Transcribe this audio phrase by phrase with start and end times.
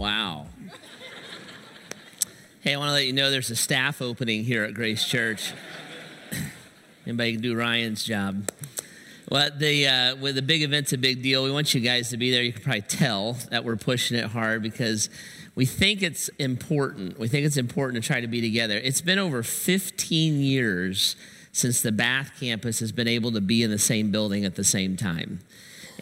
[0.00, 0.46] Wow.
[2.62, 5.52] Hey, I want to let you know there's a staff opening here at Grace Church.
[7.06, 8.50] Anybody can do Ryan's job.
[9.28, 11.44] Well, the uh, with the big event's a big deal.
[11.44, 12.42] We want you guys to be there.
[12.42, 15.10] You can probably tell that we're pushing it hard because
[15.54, 17.18] we think it's important.
[17.18, 18.78] We think it's important to try to be together.
[18.82, 21.14] It's been over 15 years
[21.52, 24.64] since the Bath campus has been able to be in the same building at the
[24.64, 25.40] same time.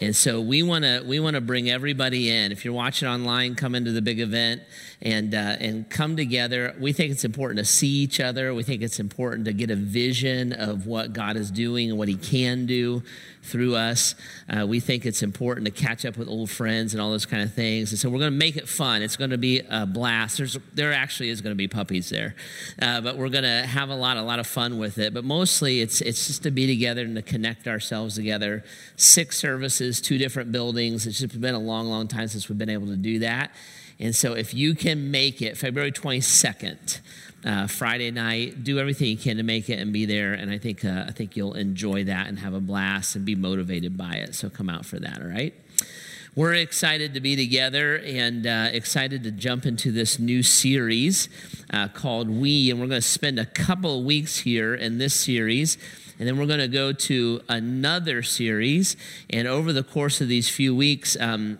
[0.01, 2.51] And so we want to we want to bring everybody in.
[2.53, 4.61] If you're watching online, come into the big event
[5.01, 6.75] and uh, and come together.
[6.79, 8.53] We think it's important to see each other.
[8.53, 12.07] We think it's important to get a vision of what God is doing and what
[12.09, 13.03] He can do
[13.41, 14.15] through us.
[14.49, 17.41] Uh, we think it's important to catch up with old friends and all those kind
[17.41, 17.91] of things.
[17.91, 19.01] And so we're going to make it fun.
[19.01, 20.37] It's going to be a blast.
[20.37, 22.35] There's, there actually is going to be puppies there,
[22.81, 25.13] uh, but we're going to have a lot, a lot of fun with it.
[25.13, 28.65] But mostly, it's it's just to be together and to connect ourselves together.
[28.97, 31.07] Six services, two different buildings.
[31.07, 33.51] It's just been a long, long time since we've been able to do that.
[33.99, 37.01] And so, if you can make it February 22nd,
[37.45, 38.63] uh, Friday night.
[38.63, 40.33] Do everything you can to make it and be there.
[40.33, 43.35] And I think uh, I think you'll enjoy that and have a blast and be
[43.35, 44.35] motivated by it.
[44.35, 45.21] So come out for that.
[45.21, 45.53] All right.
[46.35, 51.27] We're excited to be together and uh, excited to jump into this new series
[51.71, 52.69] uh, called We.
[52.69, 55.77] And we're going to spend a couple of weeks here in this series.
[56.17, 58.95] And then we're going to go to another series.
[59.29, 61.59] And over the course of these few weeks, um,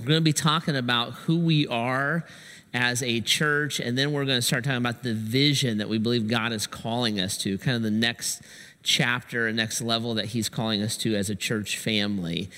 [0.00, 2.24] we're going to be talking about who we are
[2.72, 5.98] as a church, and then we're going to start talking about the vision that we
[5.98, 8.40] believe God is calling us to, kind of the next
[8.82, 12.48] chapter, next level that He's calling us to as a church family.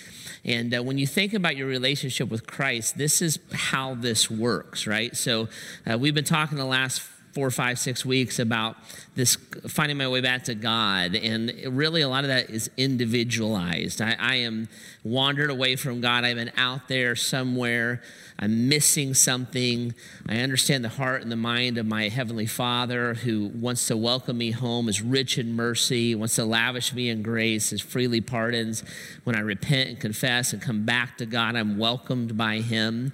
[0.45, 4.87] And uh, when you think about your relationship with Christ, this is how this works,
[4.87, 5.17] right?
[5.17, 5.49] So
[5.91, 7.03] uh, we've been talking the last
[7.33, 8.77] four, five, six weeks about
[9.15, 9.37] this
[9.69, 11.15] finding my way back to God.
[11.15, 14.01] And really, a lot of that is individualized.
[14.01, 14.69] I, I am
[15.03, 16.25] wandered away from God.
[16.25, 18.03] I've been out there somewhere
[18.43, 19.95] I'm missing something.
[20.29, 24.37] I understand the heart and the mind of my Heavenly Father who wants to welcome
[24.37, 28.83] me home, is rich in mercy, wants to lavish me in grace, is freely pardons.
[29.23, 33.13] When I repent and confess and come back to God, I'm welcomed by Him.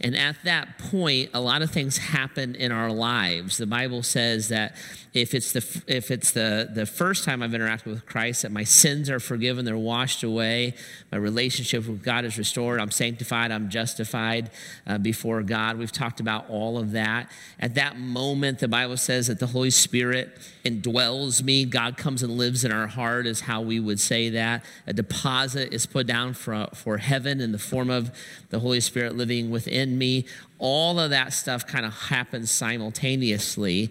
[0.00, 3.59] And at that point, a lot of things happen in our lives.
[3.60, 4.74] The Bible says that
[5.14, 8.64] if it's the if it's the the first time I've interacted with Christ, that my
[8.64, 10.74] sins are forgiven, they're washed away,
[11.12, 14.50] my relationship with God is restored, I'm sanctified, I'm justified
[14.86, 15.78] uh, before God.
[15.78, 17.30] We've talked about all of that.
[17.58, 21.64] At that moment, the Bible says that the Holy Spirit indwells me.
[21.64, 24.64] God comes and lives in our heart, is how we would say that.
[24.86, 28.10] A deposit is put down for for heaven in the form of
[28.50, 30.26] the Holy Spirit living within me.
[30.60, 33.90] All of that stuff kind of happens simultaneously.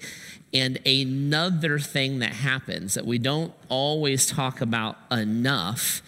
[0.53, 6.01] And another thing that happens that we don't always talk about enough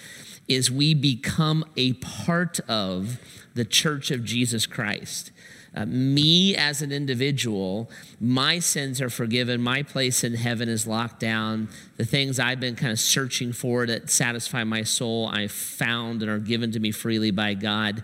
[0.48, 3.20] is we become a part of
[3.54, 5.32] the church of Jesus Christ.
[5.74, 7.90] Uh, me as an individual,
[8.20, 9.62] my sins are forgiven.
[9.62, 11.70] My place in heaven is locked down.
[11.96, 16.30] The things I've been kind of searching for that satisfy my soul, I've found and
[16.30, 18.04] are given to me freely by God.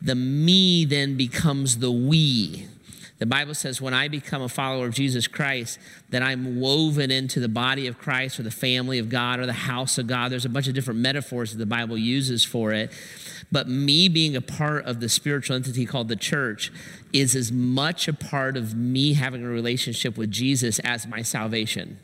[0.00, 2.68] The me then becomes the we
[3.18, 7.40] the Bible says, when I become a follower of Jesus Christ, that I'm woven into
[7.40, 10.30] the body of Christ or the family of God or the house of God.
[10.30, 12.92] There's a bunch of different metaphors that the Bible uses for it.
[13.50, 16.70] But me being a part of the spiritual entity called the church
[17.12, 21.98] is as much a part of me having a relationship with Jesus as my salvation.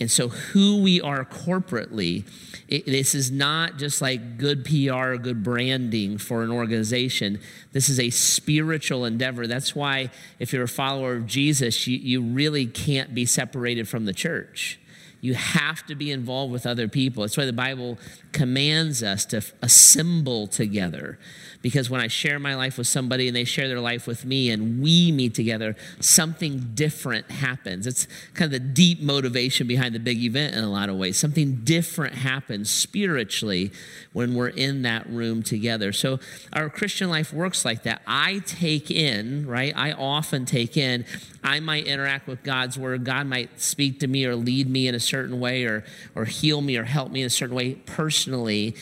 [0.00, 2.24] And so, who we are corporately,
[2.66, 7.38] it, this is not just like good PR, good branding for an organization.
[7.70, 9.46] This is a spiritual endeavor.
[9.46, 10.10] That's why,
[10.40, 14.80] if you're a follower of Jesus, you, you really can't be separated from the church.
[15.20, 17.22] You have to be involved with other people.
[17.22, 17.96] That's why the Bible
[18.32, 21.18] commands us to assemble together
[21.64, 24.50] because when I share my life with somebody and they share their life with me
[24.50, 27.86] and we meet together, something different happens.
[27.86, 31.16] It's kind of the deep motivation behind the big event in a lot of ways.
[31.16, 33.72] Something different happens spiritually
[34.12, 35.90] when we're in that room together.
[35.94, 36.20] So
[36.52, 38.02] our Christian life works like that.
[38.06, 39.72] I take in, right?
[39.74, 41.06] I often take in,
[41.42, 43.06] I might interact with God's word.
[43.06, 45.82] God might speak to me or lead me in a certain way or,
[46.14, 48.76] or heal me or help me in a certain way personally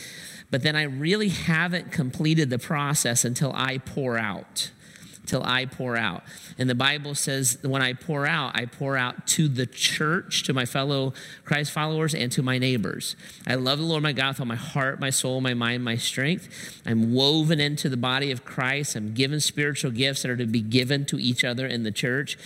[0.53, 4.69] but then I really haven't completed the process until I pour out.
[5.25, 6.21] Till I pour out.
[6.59, 10.53] And the Bible says when I pour out, I pour out to the church, to
[10.53, 11.13] my fellow
[11.43, 13.15] Christ followers, and to my neighbors.
[13.47, 15.95] I love the Lord my God with all my heart, my soul, my mind, my
[15.95, 16.47] strength.
[16.85, 18.95] I'm woven into the body of Christ.
[18.95, 22.37] I'm given spiritual gifts that are to be given to each other in the church.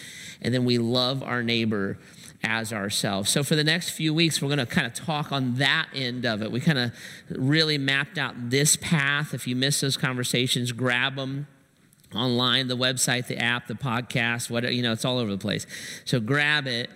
[0.42, 1.98] And then we love our neighbor
[2.43, 3.29] as ourselves.
[3.29, 6.25] So, for the next few weeks, we're going to kind of talk on that end
[6.25, 6.51] of it.
[6.51, 6.91] We kind of
[7.29, 9.33] really mapped out this path.
[9.33, 11.47] If you miss those conversations, grab them
[12.15, 15.65] online, the website, the app, the podcast, whatever, you know, it's all over the place.
[16.05, 16.89] So grab it.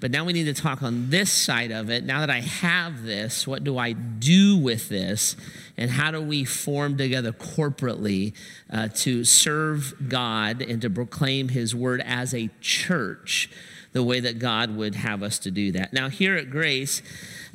[0.00, 2.04] But now we need to talk on this side of it.
[2.04, 5.34] Now that I have this, what do I do with this?
[5.78, 8.34] And how do we form together corporately
[8.70, 13.48] uh, to serve God and to proclaim His word as a church
[13.94, 15.94] the way that God would have us to do that?
[15.94, 17.00] Now, here at Grace,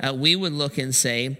[0.00, 1.38] uh, we would look and say,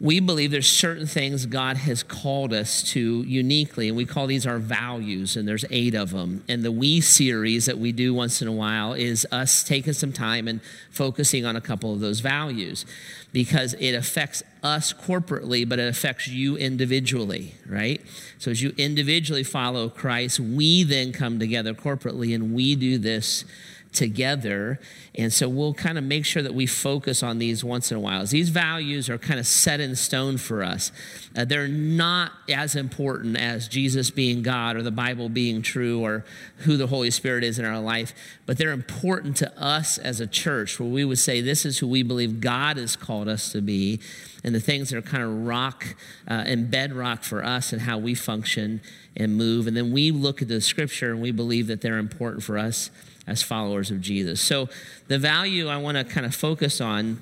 [0.00, 4.46] we believe there's certain things God has called us to uniquely, and we call these
[4.46, 6.42] our values, and there's eight of them.
[6.48, 10.10] And the We series that we do once in a while is us taking some
[10.10, 12.86] time and focusing on a couple of those values
[13.30, 18.00] because it affects us corporately, but it affects you individually, right?
[18.38, 23.44] So as you individually follow Christ, we then come together corporately and we do this
[23.92, 24.78] together.
[25.16, 28.00] And so we'll kind of make sure that we focus on these once in a
[28.00, 28.24] while.
[28.24, 30.92] These values are kind of set in stone for us.
[31.36, 36.24] Uh, they're not as important as Jesus being God or the Bible being true or
[36.58, 38.14] who the Holy Spirit is in our life,
[38.46, 41.88] but they're important to us as a church where we would say this is who
[41.88, 44.00] we believe God has called us to be
[44.44, 45.96] and the things that are kind of rock
[46.28, 48.80] uh, and bedrock for us and how we function
[49.16, 49.66] and move.
[49.66, 52.90] And then we look at the scripture and we believe that they're important for us
[53.26, 54.40] as followers of Jesus.
[54.40, 54.68] So,
[55.08, 57.20] the value I want to kind of focus on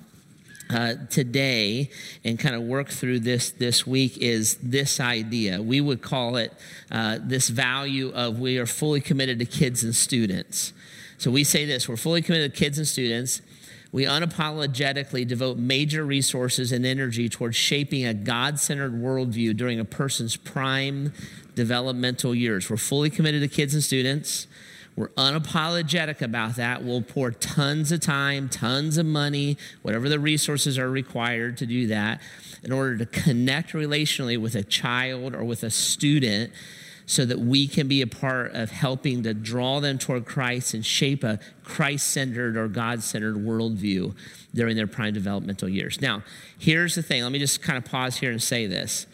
[0.71, 1.91] uh, today
[2.25, 5.63] and kind of work through this this week is this idea.
[5.63, 6.53] We would call it
[6.91, 10.73] uh, this value of we are fully committed to kids and students.
[11.19, 13.43] So we say this we're fully committed to kids and students.
[13.91, 19.85] We unapologetically devote major resources and energy towards shaping a God centered worldview during a
[19.85, 21.15] person's prime
[21.55, 22.69] developmental years.
[22.69, 24.47] We're fully committed to kids and students.
[24.99, 26.83] We're unapologetic about that.
[26.83, 31.87] We'll pour tons of time, tons of money, whatever the resources are required to do
[31.87, 32.21] that
[32.65, 36.53] in order to connect relationally with a child or with a student
[37.07, 40.85] so that we can be a part of helping to draw them toward Christ and
[40.85, 44.17] shape a Christ centered or God centered worldview
[44.53, 46.01] during their prime developmental years.
[46.01, 46.25] Now,
[46.59, 49.07] here's the thing let me just kind of pause here and say this.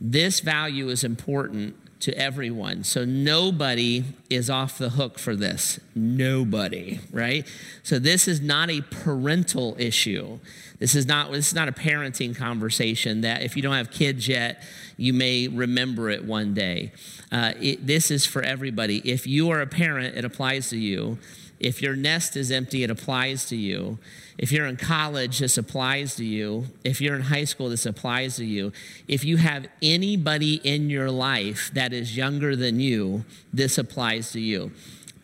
[0.00, 2.82] This value is important to everyone.
[2.82, 5.78] So nobody is off the hook for this.
[5.94, 7.46] Nobody, right?
[7.82, 10.38] So this is not a parental issue.
[10.78, 14.26] This is not this is not a parenting conversation that if you don't have kids
[14.26, 14.62] yet,
[14.96, 16.92] you may remember it one day.
[17.30, 18.98] Uh, it, this is for everybody.
[19.04, 21.18] If you are a parent, it applies to you.
[21.60, 23.98] If your nest is empty, it applies to you.
[24.38, 26.66] If you're in college, this applies to you.
[26.82, 28.72] If you're in high school, this applies to you.
[29.06, 34.40] If you have anybody in your life that is younger than you, this applies to
[34.40, 34.72] you.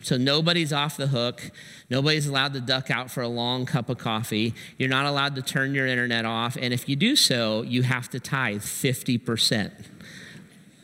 [0.01, 1.49] So nobody's off the hook.
[1.89, 4.53] Nobody's allowed to duck out for a long cup of coffee.
[4.77, 6.55] You're not allowed to turn your internet off.
[6.61, 9.71] And if you do so, you have to tithe 50%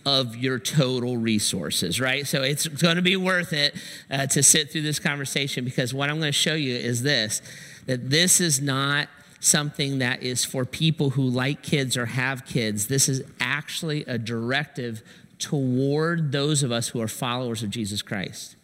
[0.05, 2.27] of your total resources, right?
[2.27, 3.75] So it's going to be worth it
[4.11, 7.41] uh, to sit through this conversation because what I'm going to show you is this
[7.85, 9.09] that this is not
[9.41, 12.87] something that is for people who like kids or have kids.
[12.87, 15.03] This is actually a directive
[15.37, 18.55] toward those of us who are followers of Jesus Christ.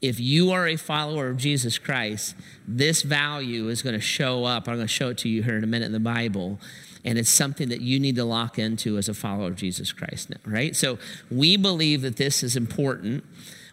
[0.00, 2.34] If you are a follower of Jesus Christ,
[2.66, 4.68] this value is going to show up.
[4.68, 6.58] I'm going to show it to you here in a minute in the Bible
[7.04, 10.30] and it's something that you need to lock into as a follower of Jesus Christ
[10.30, 10.76] now, right?
[10.76, 10.98] So
[11.30, 13.24] we believe that this is important.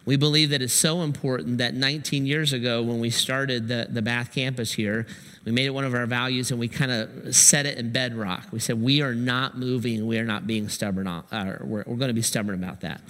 [0.04, 4.00] We believe that it's so important that 19 years ago, when we started the, the
[4.00, 5.06] Bath campus here,
[5.44, 8.46] we made it one of our values and we kind of set it in bedrock.
[8.50, 12.08] We said, we are not moving, we are not being stubborn, uh, we're, we're going
[12.08, 13.02] to be stubborn about that.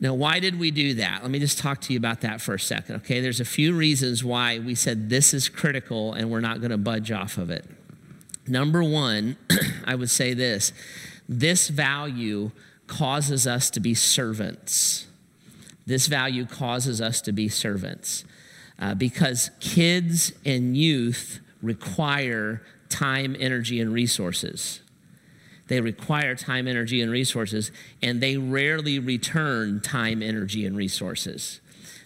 [0.00, 1.22] Now, why did we do that?
[1.22, 3.20] Let me just talk to you about that for a second, okay?
[3.20, 6.78] There's a few reasons why we said this is critical and we're not going to
[6.78, 7.64] budge off of it.
[8.46, 9.36] Number one,
[9.84, 10.72] I would say this
[11.28, 12.52] this value
[12.86, 15.06] causes us to be servants.
[15.84, 18.24] This value causes us to be servants
[18.78, 24.80] uh, because kids and youth require time, energy, and resources.
[25.68, 27.70] They require time, energy, and resources,
[28.02, 31.60] and they rarely return time, energy, and resources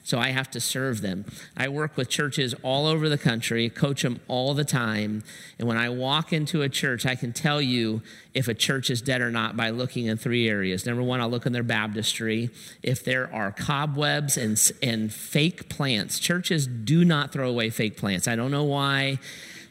[0.04, 1.24] so I have to serve them.
[1.56, 5.22] I work with churches all over the country, coach them all the time.
[5.58, 8.02] And when I walk into a church, I can tell you
[8.34, 10.86] if a church is dead or not by looking in three areas.
[10.86, 12.50] Number one, I'll look in their baptistry.
[12.82, 18.26] If there are cobwebs and, and fake plants, churches do not throw away fake plants.
[18.26, 19.18] I don't know why.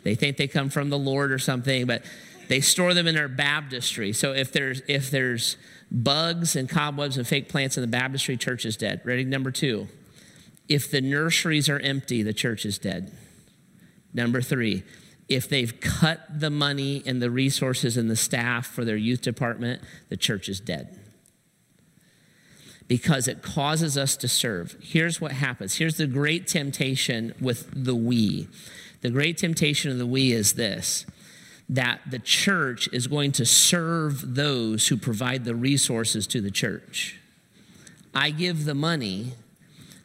[0.04, 2.04] They think they come from the Lord or something, but
[2.52, 4.12] they store them in their baptistry.
[4.12, 5.56] So if there's if there's
[5.90, 9.00] bugs and cobwebs and fake plants in the baptistry, church is dead.
[9.06, 9.24] Ready?
[9.24, 9.88] Number two,
[10.68, 13.12] if the nurseries are empty, the church is dead.
[14.14, 14.84] Number three,
[15.30, 19.82] if they've cut the money and the resources and the staff for their youth department,
[20.10, 21.00] the church is dead.
[22.92, 24.76] because it causes us to serve.
[24.82, 25.76] Here's what happens.
[25.76, 28.50] Here's the great temptation with the we.
[29.00, 31.06] The great temptation of the we is this
[31.72, 37.18] that the church is going to serve those who provide the resources to the church.
[38.14, 39.34] I give the money,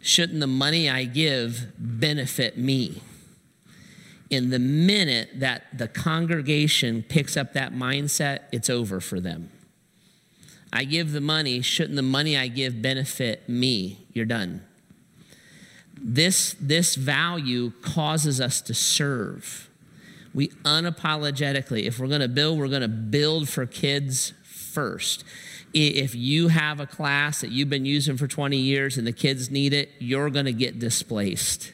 [0.00, 3.02] shouldn't the money I give benefit me?
[4.30, 9.50] In the minute that the congregation picks up that mindset, it's over for them.
[10.72, 14.06] I give the money, shouldn't the money I give benefit me?
[14.12, 14.62] You're done.
[15.98, 19.68] This, this value causes us to serve.
[20.36, 25.24] We unapologetically, if we're going to build, we're going to build for kids first.
[25.72, 29.50] If you have a class that you've been using for 20 years and the kids
[29.50, 31.72] need it, you're going to get displaced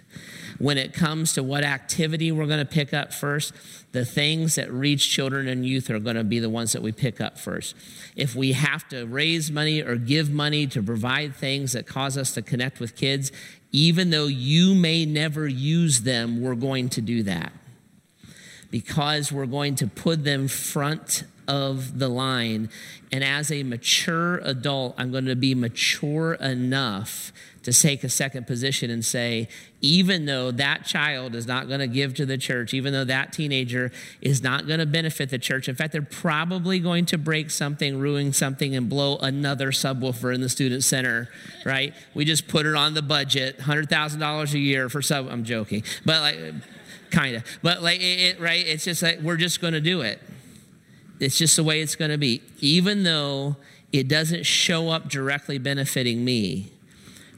[0.59, 3.53] when it comes to what activity we're going to pick up first,
[3.91, 6.93] the things that reach children and youth are going to be the ones that we
[6.93, 7.75] pick up first.
[8.15, 12.33] If we have to raise money or give money to provide things that cause us
[12.35, 13.33] to connect with kids,
[13.73, 17.53] even though you may never use them, we're going to do that
[18.73, 22.71] because we're going to put them front of the line.
[23.13, 27.33] And as a mature adult, I'm going to be mature enough
[27.65, 29.49] to take a second position and say,
[29.83, 33.33] even though that child is not going to give to the church, even though that
[33.33, 37.51] teenager is not going to benefit the church, in fact, they're probably going to break
[37.51, 41.29] something, ruin something, and blow another subwoofer in the student center,
[41.65, 41.95] right?
[42.15, 46.21] We just put it on the budget, $100,000 a year for sub, I'm joking, but
[46.21, 46.55] like,
[47.13, 48.67] kind of, but like, it, right?
[48.67, 50.21] It's just like, we're just going to do it.
[51.21, 52.43] It's just the way it's going to be.
[52.61, 53.57] Even though
[53.93, 56.73] it doesn't show up directly benefiting me,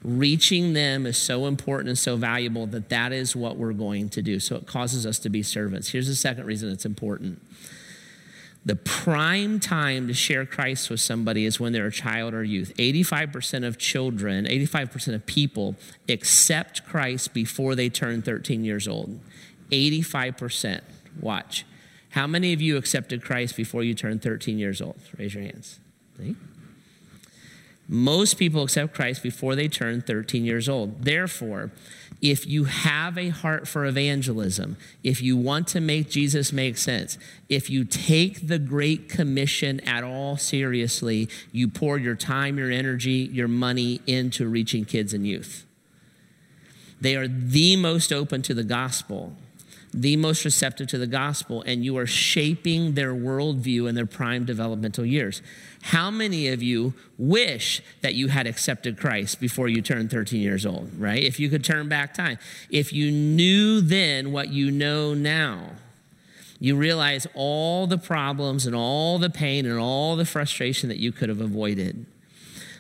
[0.02, 4.22] reaching them is so important and so valuable that that is what we're going to
[4.22, 4.38] do.
[4.38, 5.90] So it causes us to be servants.
[5.90, 7.42] Here's the second reason it's important.
[8.66, 12.72] The prime time to share Christ with somebody is when they're a child or youth.
[12.78, 15.76] 85% of children, 85% of people
[16.08, 19.20] accept Christ before they turn 13 years old.
[19.70, 20.82] 85%.
[21.20, 21.64] Watch.
[22.10, 25.00] How many of you accepted Christ before you turned 13 years old?
[25.18, 25.80] Raise your hands.
[26.16, 26.36] See?
[27.86, 31.04] Most people accept Christ before they turn 13 years old.
[31.04, 31.70] Therefore,
[32.22, 37.18] if you have a heart for evangelism, if you want to make Jesus make sense,
[37.50, 43.28] if you take the Great Commission at all seriously, you pour your time, your energy,
[43.32, 45.66] your money into reaching kids and youth.
[47.00, 49.34] They are the most open to the gospel
[49.94, 54.44] the most receptive to the gospel, and you are shaping their worldview in their prime
[54.44, 55.40] developmental years.
[55.82, 60.66] How many of you wish that you had accepted Christ before you turned 13 years
[60.66, 61.22] old, right?
[61.22, 62.38] If you could turn back time.
[62.70, 65.70] If you knew then what you know now,
[66.58, 71.12] you realize all the problems and all the pain and all the frustration that you
[71.12, 72.06] could have avoided.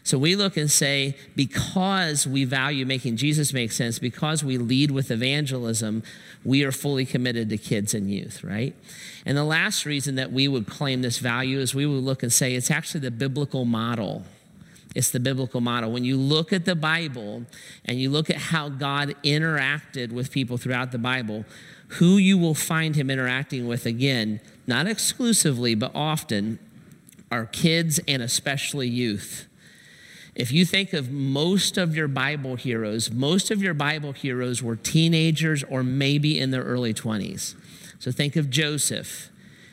[0.04, 4.90] So we look and say, because we value making Jesus make sense, because we lead
[4.90, 6.02] with evangelism,
[6.44, 8.76] we are fully committed to kids and youth, right?
[9.24, 12.30] And the last reason that we would claim this value is we would look and
[12.30, 14.24] say it's actually the biblical model.
[14.94, 15.90] It's the biblical model.
[15.90, 17.46] When you look at the Bible
[17.86, 21.46] and you look at how God interacted with people throughout the Bible,
[21.88, 26.58] who you will find him interacting with again, not exclusively, but often,
[27.30, 29.46] are kids and especially youth.
[30.34, 34.76] If you think of most of your Bible heroes, most of your Bible heroes were
[34.76, 37.54] teenagers or maybe in their early 20s.
[38.00, 39.30] So think of Joseph.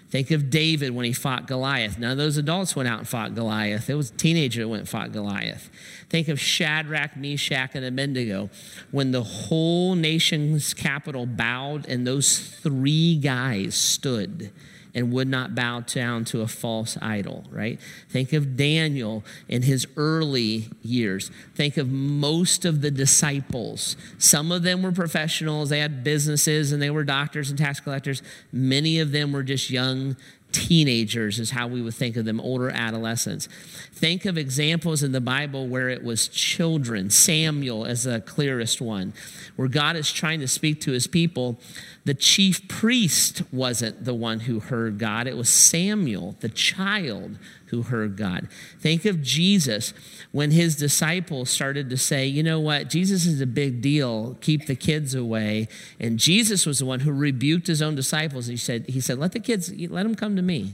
[0.10, 1.98] Think of David when he fought Goliath.
[1.98, 3.90] None of those adults went out and fought Goliath.
[3.90, 5.70] It was a teenager that went and fought Goliath.
[6.10, 8.50] Think of Shadrach, Meshach, and Abednego
[8.92, 14.52] when the whole nation's capital bowed and those three guys stood
[14.94, 17.80] and would not bow down to a false idol, right?
[18.10, 21.32] Think of Daniel in his early years.
[21.56, 23.96] Think of most of the disciples.
[24.18, 28.22] Some of them were professionals, they had businesses and they were doctors and tax collectors.
[28.52, 30.16] Many of them were just young
[30.52, 33.48] teenagers is how we would think of them, older adolescents.
[33.94, 37.10] Think of examples in the Bible where it was children.
[37.10, 39.14] Samuel is the clearest one,
[39.56, 41.60] where God is trying to speak to his people.
[42.04, 47.84] The chief priest wasn't the one who heard God, it was Samuel, the child, who
[47.84, 48.50] heard God.
[48.80, 49.94] Think of Jesus
[50.32, 54.66] when his disciples started to say, you know what, Jesus is a big deal, keep
[54.66, 55.68] the kids away.
[56.00, 58.48] And Jesus was the one who rebuked his own disciples.
[58.48, 60.74] He said, he said, let the kids, let them come to me.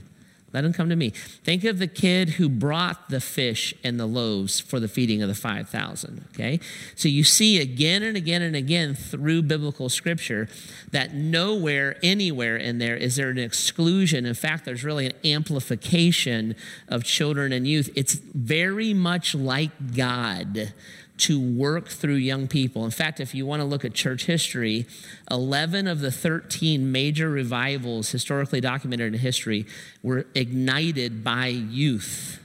[0.52, 1.10] Let them come to me.
[1.10, 5.28] Think of the kid who brought the fish and the loaves for the feeding of
[5.28, 6.24] the 5,000.
[6.32, 6.58] Okay?
[6.94, 10.48] So you see again and again and again through biblical scripture
[10.90, 14.24] that nowhere, anywhere in there is there an exclusion.
[14.24, 16.56] In fact, there's really an amplification
[16.88, 17.90] of children and youth.
[17.94, 20.72] It's very much like God
[21.18, 22.84] to work through young people.
[22.84, 24.86] In fact, if you want to look at church history,
[25.30, 29.66] 11 of the 13 major revivals historically documented in history
[30.02, 32.40] were ignited by youth.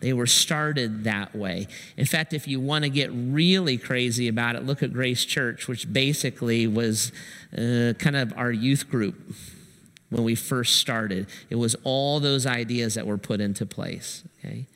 [0.00, 1.66] They were started that way.
[1.96, 5.66] In fact, if you want to get really crazy about it, look at Grace Church,
[5.66, 7.10] which basically was
[7.52, 9.16] uh, kind of our youth group
[10.10, 11.26] when we first started.
[11.50, 14.22] It was all those ideas that were put into place.
[14.38, 14.66] Okay?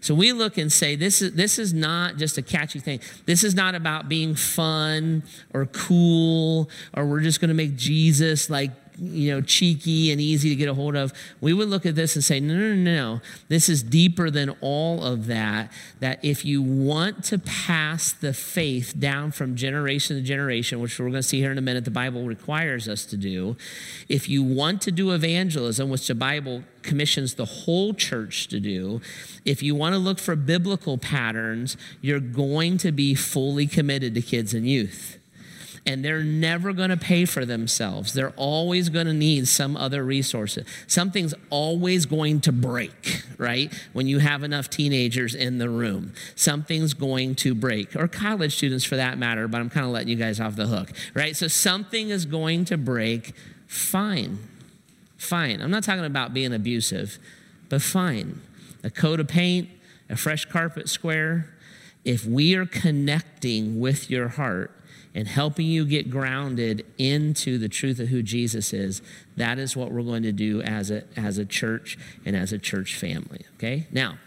[0.00, 3.00] So we look and say, this is, this is not just a catchy thing.
[3.24, 5.22] This is not about being fun
[5.52, 10.48] or cool or we're just going to make Jesus like you know, cheeky and easy
[10.48, 12.94] to get a hold of, we would look at this and say, no, no, no,
[12.96, 13.20] no.
[13.48, 15.70] This is deeper than all of that.
[16.00, 21.06] That if you want to pass the faith down from generation to generation, which we're
[21.06, 23.56] going to see here in a minute, the Bible requires us to do,
[24.08, 29.00] if you want to do evangelism, which the Bible commissions the whole church to do,
[29.44, 34.22] if you want to look for biblical patterns, you're going to be fully committed to
[34.22, 35.18] kids and youth
[35.86, 38.12] and they're never going to pay for themselves.
[38.12, 40.66] They're always going to need some other resources.
[40.88, 43.72] Something's always going to break, right?
[43.92, 48.84] When you have enough teenagers in the room, something's going to break, or college students
[48.84, 51.36] for that matter, but I'm kind of letting you guys off the hook, right?
[51.36, 53.32] So something is going to break.
[53.68, 54.38] Fine.
[55.16, 55.62] Fine.
[55.62, 57.18] I'm not talking about being abusive,
[57.68, 58.42] but fine.
[58.82, 59.68] A coat of paint,
[60.10, 61.48] a fresh carpet square.
[62.04, 64.72] If we are connecting with your heart,
[65.16, 69.00] and helping you get grounded into the truth of who Jesus is,
[69.38, 72.58] that is what we're going to do as a, as a church and as a
[72.58, 73.46] church family.
[73.56, 73.86] Okay?
[73.90, 74.18] Now,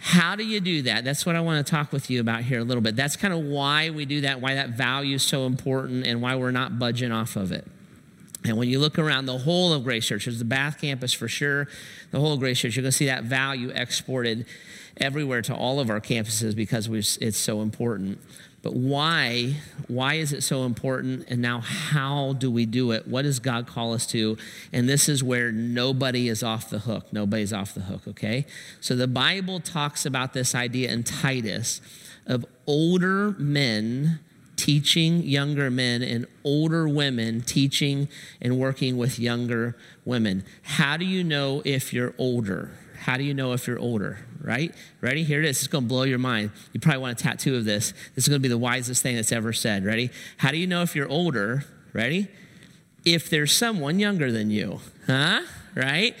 [0.00, 1.04] how do you do that?
[1.04, 2.96] That's what I want to talk with you about here a little bit.
[2.96, 6.34] That's kind of why we do that, why that value is so important, and why
[6.34, 7.66] we're not budging off of it.
[8.42, 11.28] And when you look around the whole of Grace Church, there's the Bath campus for
[11.28, 11.68] sure,
[12.10, 14.46] the whole of Grace Church, you're going to see that value exported
[14.96, 16.88] everywhere to all of our campuses because
[17.20, 18.18] it's so important.
[18.62, 19.56] But why?
[19.88, 21.26] Why is it so important?
[21.28, 23.08] And now, how do we do it?
[23.08, 24.36] What does God call us to?
[24.72, 27.12] And this is where nobody is off the hook.
[27.12, 28.44] Nobody's off the hook, okay?
[28.80, 31.80] So the Bible talks about this idea in Titus
[32.26, 34.20] of older men
[34.56, 38.08] teaching younger men and older women teaching
[38.42, 40.44] and working with younger women.
[40.62, 42.72] How do you know if you're older?
[43.00, 44.18] How do you know if you're older?
[44.42, 44.74] Right?
[45.00, 45.24] Ready?
[45.24, 45.58] Here it is.
[45.58, 46.50] It's going to blow your mind.
[46.72, 47.92] You probably want a tattoo of this.
[48.14, 49.84] This is going to be the wisest thing that's ever said.
[49.84, 50.10] Ready?
[50.36, 51.64] How do you know if you're older?
[51.92, 52.28] Ready?
[53.04, 54.80] If there's someone younger than you.
[55.06, 55.42] Huh?
[55.74, 56.14] Right?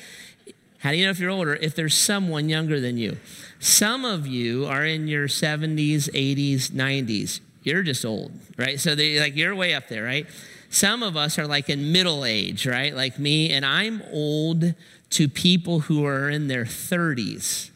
[0.78, 1.54] How do you know if you're older?
[1.54, 3.18] If there's someone younger than you.
[3.58, 7.40] Some of you are in your 70s, 80s, 90s.
[7.62, 8.80] You're just old, right?
[8.80, 10.26] So they like you're way up there, right?
[10.70, 12.94] Some of us are like in middle age, right?
[12.94, 14.74] Like me, and I'm old
[15.10, 17.70] to people who are in their 30s.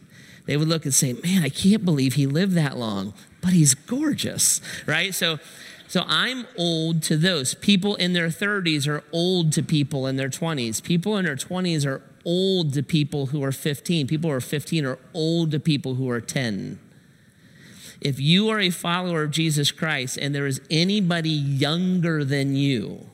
[0.46, 3.74] They would look and say, Man, I can't believe he lived that long, but he's
[3.74, 5.14] gorgeous, right?
[5.14, 5.38] So,
[5.88, 7.54] so I'm old to those.
[7.54, 10.82] People in their 30s are old to people in their 20s.
[10.82, 14.06] People in their 20s are old to people who are 15.
[14.06, 16.78] People who are 15 are old to people who are 10.
[18.00, 23.08] If you are a follower of Jesus Christ and there is anybody younger than you,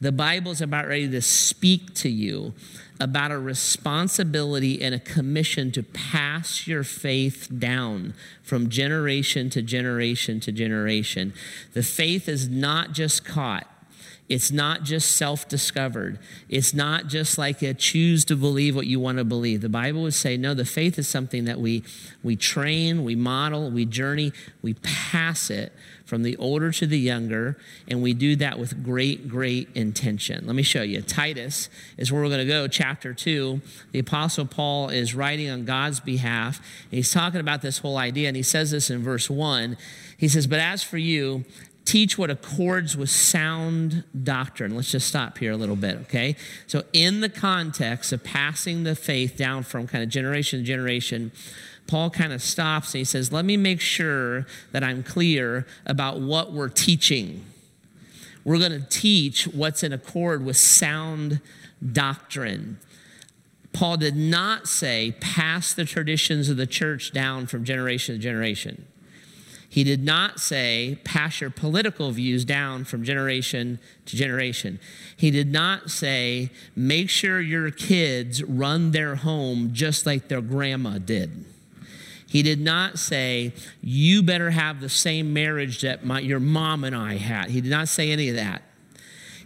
[0.00, 2.52] the Bible is about ready to speak to you
[3.00, 10.40] about a responsibility and a commission to pass your faith down from generation to generation
[10.40, 11.32] to generation.
[11.74, 13.66] The faith is not just caught.
[14.28, 16.18] It's not just self discovered.
[16.48, 19.60] It's not just like a choose to believe what you want to believe.
[19.60, 21.84] The Bible would say, no, the faith is something that we,
[22.24, 25.72] we train, we model, we journey, we pass it
[26.04, 27.56] from the older to the younger,
[27.88, 30.46] and we do that with great, great intention.
[30.46, 31.02] Let me show you.
[31.02, 33.60] Titus is where we're going to go, chapter 2.
[33.92, 38.28] The Apostle Paul is writing on God's behalf, and he's talking about this whole idea,
[38.28, 39.76] and he says this in verse 1.
[40.16, 41.44] He says, But as for you,
[41.86, 44.74] teach what accords with sound doctrine.
[44.74, 46.36] Let's just stop here a little bit, okay?
[46.66, 51.32] So, in the context of passing the faith down from kind of generation to generation,
[51.86, 56.20] Paul kind of stops and he says, Let me make sure that I'm clear about
[56.20, 57.46] what we're teaching.
[58.44, 61.40] We're going to teach what's in accord with sound
[61.92, 62.78] doctrine.
[63.72, 68.86] Paul did not say, pass the traditions of the church down from generation to generation.
[69.76, 74.80] He did not say, pass your political views down from generation to generation.
[75.18, 80.96] He did not say, make sure your kids run their home just like their grandma
[80.96, 81.44] did.
[82.26, 86.96] He did not say, you better have the same marriage that my, your mom and
[86.96, 87.50] I had.
[87.50, 88.62] He did not say any of that.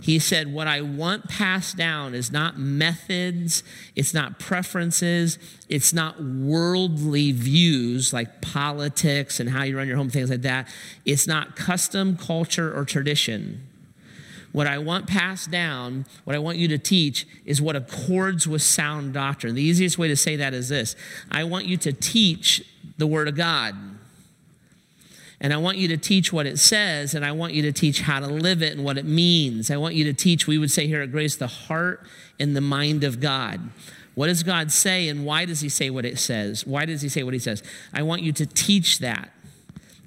[0.03, 3.63] He said, What I want passed down is not methods,
[3.95, 10.11] it's not preferences, it's not worldly views like politics and how you run your home,
[10.11, 10.69] things like that.
[11.05, 13.67] It's not custom, culture, or tradition.
[14.53, 18.63] What I want passed down, what I want you to teach, is what accords with
[18.63, 19.55] sound doctrine.
[19.55, 20.97] The easiest way to say that is this
[21.31, 22.65] I want you to teach
[22.99, 23.77] the Word of God.
[25.41, 28.03] And I want you to teach what it says, and I want you to teach
[28.03, 29.71] how to live it and what it means.
[29.71, 32.07] I want you to teach, we would say here at Grace, the heart
[32.39, 33.71] and the mind of God.
[34.15, 36.67] What does God say, and why does He say what it says?
[36.67, 37.63] Why does He say what He says?
[37.95, 39.31] I want you to teach that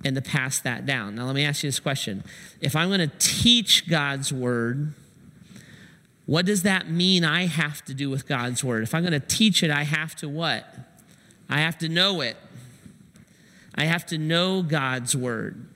[0.06, 1.16] and to pass that down.
[1.16, 2.24] Now, let me ask you this question
[2.62, 4.94] If I'm going to teach God's word,
[6.26, 8.84] what does that mean I have to do with God's word?
[8.84, 10.66] If I'm going to teach it, I have to what?
[11.50, 12.38] I have to know it.
[13.76, 15.70] I have to know God's word.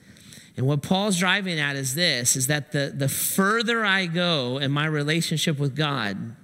[0.57, 4.71] And what Paul's driving at is this is that the, the further I go in
[4.71, 6.35] my relationship with God,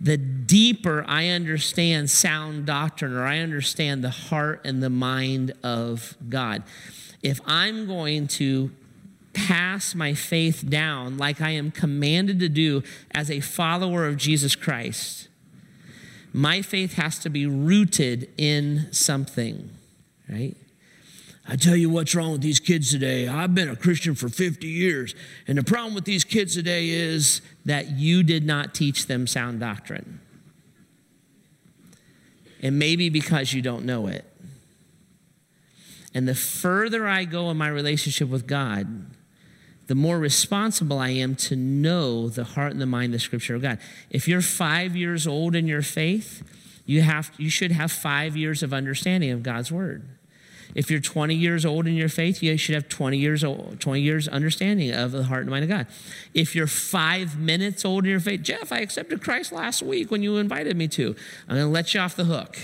[0.00, 6.16] the deeper I understand sound doctrine or I understand the heart and the mind of
[6.28, 6.64] God.
[7.22, 8.72] If I'm going to
[9.32, 14.56] pass my faith down like I am commanded to do as a follower of Jesus
[14.56, 15.28] Christ,
[16.32, 19.70] my faith has to be rooted in something
[20.28, 20.56] right?
[21.46, 23.28] I tell you what's wrong with these kids today.
[23.28, 25.14] I've been a Christian for 50 years,
[25.46, 29.60] and the problem with these kids today is that you did not teach them sound
[29.60, 30.20] doctrine.
[32.62, 34.24] And maybe because you don't know it.
[36.14, 39.06] And the further I go in my relationship with God,
[39.86, 43.60] the more responsible I am to know the heart and the mind, the scripture of
[43.60, 43.78] God.
[44.08, 46.42] If you're five years old in your faith,
[46.86, 50.08] you, have, you should have five years of understanding of God's word.
[50.74, 54.00] If you're 20 years old in your faith, you should have 20 years old, 20
[54.00, 55.86] years understanding of the heart and mind of God.
[56.32, 60.22] If you're five minutes old in your faith, Jeff, I accepted Christ last week when
[60.22, 61.14] you invited me to.
[61.48, 62.58] I'm going to let you off the hook.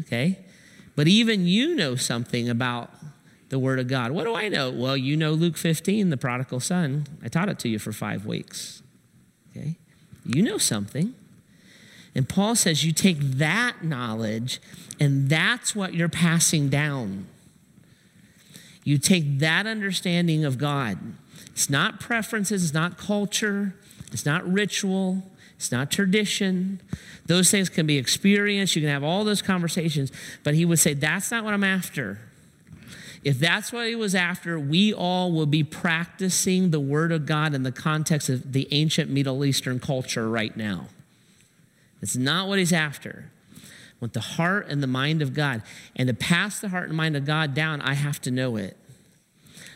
[0.00, 0.38] Okay?
[0.96, 2.90] But even you know something about
[3.48, 4.10] the Word of God.
[4.12, 4.70] What do I know?
[4.70, 7.06] Well, you know Luke 15, the prodigal son.
[7.22, 8.82] I taught it to you for five weeks.
[9.50, 9.78] Okay?
[10.24, 11.14] You know something.
[12.14, 14.60] And Paul says you take that knowledge,
[14.98, 17.26] and that's what you're passing down.
[18.84, 20.98] You take that understanding of God.
[21.48, 23.74] It's not preferences, it's not culture,
[24.12, 25.22] it's not ritual,
[25.56, 26.80] it's not tradition.
[27.26, 28.76] Those things can be experienced.
[28.76, 30.10] You can have all those conversations,
[30.44, 32.18] but he would say, That's not what I'm after.
[33.24, 37.54] If that's what he was after, we all will be practicing the Word of God
[37.54, 40.86] in the context of the ancient Middle Eastern culture right now.
[42.00, 43.30] It's not what he's after.
[44.00, 45.62] With the heart and the mind of God.
[45.96, 48.76] And to pass the heart and mind of God down, I have to know it.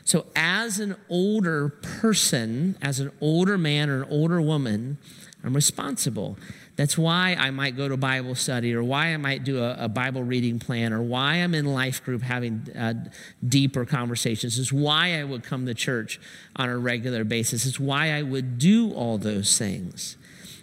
[0.05, 4.99] So, as an older person, as an older man or an older woman,
[5.45, 6.37] I'm responsible.
[6.77, 9.89] That's why I might go to Bible study or why I might do a, a
[9.89, 12.95] Bible reading plan or why I'm in life group having uh,
[13.47, 14.59] deeper conversations.
[14.59, 16.21] It's why I would come to church
[16.57, 17.67] on a regular basis.
[17.67, 20.17] It's why I would do all those things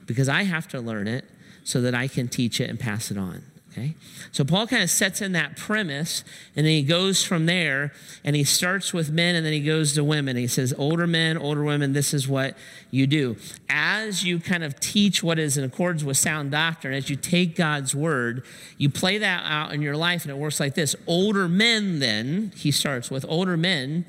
[0.05, 1.25] because I have to learn it
[1.69, 3.43] so that I can teach it and pass it on.
[3.71, 3.93] Okay?
[4.31, 6.23] So Paul kind of sets in that premise
[6.55, 9.93] and then he goes from there and he starts with men and then he goes
[9.93, 10.35] to women.
[10.35, 12.57] He says, Older men, older women, this is what
[12.89, 13.35] you do.
[13.69, 17.55] As you kind of teach what is in accordance with sound doctrine, as you take
[17.55, 18.43] God's word,
[18.79, 20.95] you play that out in your life and it works like this.
[21.05, 24.05] Older men, then, he starts with older men,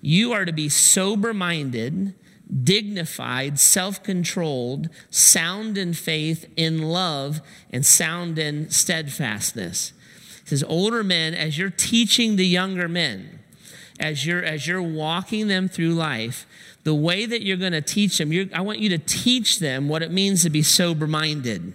[0.00, 2.14] you are to be sober minded
[2.62, 9.92] dignified, self controlled, sound in faith, in love, and sound in steadfastness.
[10.42, 13.40] He says, older men, as you're teaching the younger men,
[13.98, 16.46] as you're, as you're walking them through life,
[16.82, 20.02] the way that you're going to teach them, I want you to teach them what
[20.02, 21.74] it means to be sober minded.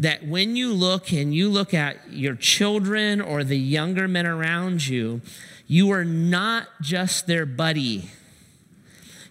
[0.00, 4.86] That when you look and you look at your children or the younger men around
[4.86, 5.20] you,
[5.66, 8.10] you are not just their buddy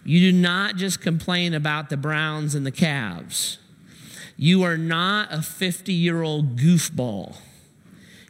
[0.08, 3.58] you do not just complain about the Browns and the Cavs.
[4.38, 7.36] You are not a 50 year old goofball.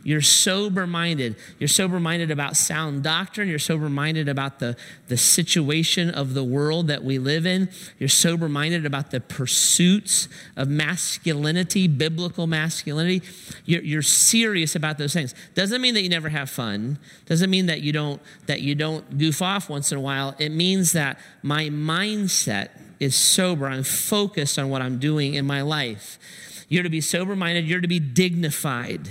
[0.09, 1.37] You're sober minded.
[1.59, 3.47] You're sober minded about sound doctrine.
[3.47, 4.75] You're sober minded about the,
[5.09, 7.68] the situation of the world that we live in.
[7.99, 13.21] You're sober minded about the pursuits of masculinity, biblical masculinity.
[13.66, 15.35] You're, you're serious about those things.
[15.55, 16.99] Doesn't mean that you never have fun.
[17.27, 20.35] Doesn't mean that you don't that you don't goof off once in a while.
[20.38, 23.66] It means that my mindset is sober.
[23.66, 26.18] I'm focused on what I'm doing in my life.
[26.71, 29.11] You're to be sober minded, you're to be dignified.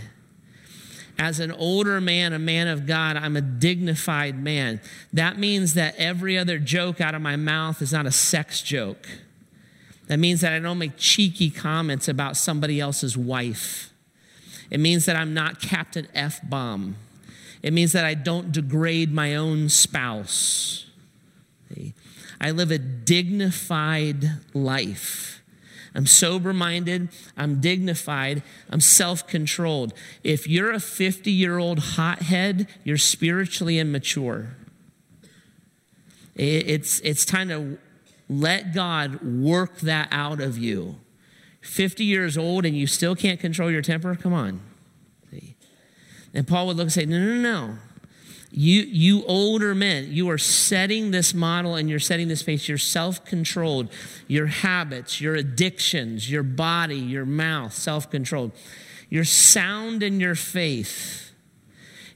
[1.20, 4.80] As an older man, a man of God, I'm a dignified man.
[5.12, 9.08] That means that every other joke out of my mouth is not a sex joke.
[10.08, 13.92] That means that I don't make cheeky comments about somebody else's wife.
[14.70, 16.96] It means that I'm not Captain F bomb.
[17.64, 20.86] It means that I don't degrade my own spouse.
[22.40, 25.42] I live a dignified life.
[25.96, 29.94] I'm sober minded, I'm dignified, I'm self controlled.
[30.24, 34.56] If you're a 50 year old hothead, you're spiritually immature.
[36.36, 37.80] It's, it's time to
[38.30, 40.98] let God work that out of you.
[41.62, 44.16] 50 years old and you still can't control your temper?
[44.16, 44.62] Come on.
[46.34, 47.78] And Paul would look and say, No, no, no.
[48.50, 52.70] You, you older men, you are setting this model and you're setting this face.
[52.70, 53.90] You're self controlled.
[54.28, 58.54] Your habits, your addictions, your body, your mouth, self controlled.
[59.10, 61.24] You're sound in your faith.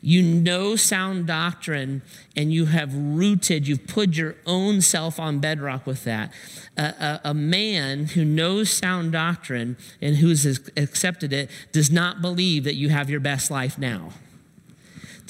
[0.03, 2.01] You know sound doctrine
[2.35, 6.33] and you have rooted, you've put your own self on bedrock with that.
[6.75, 10.43] A, a, a, man who knows sound doctrine and who's
[10.75, 14.09] accepted it does not believe that you have your best life now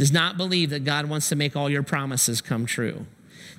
[0.02, 3.06] does not believe that God wants to make all your promises come true,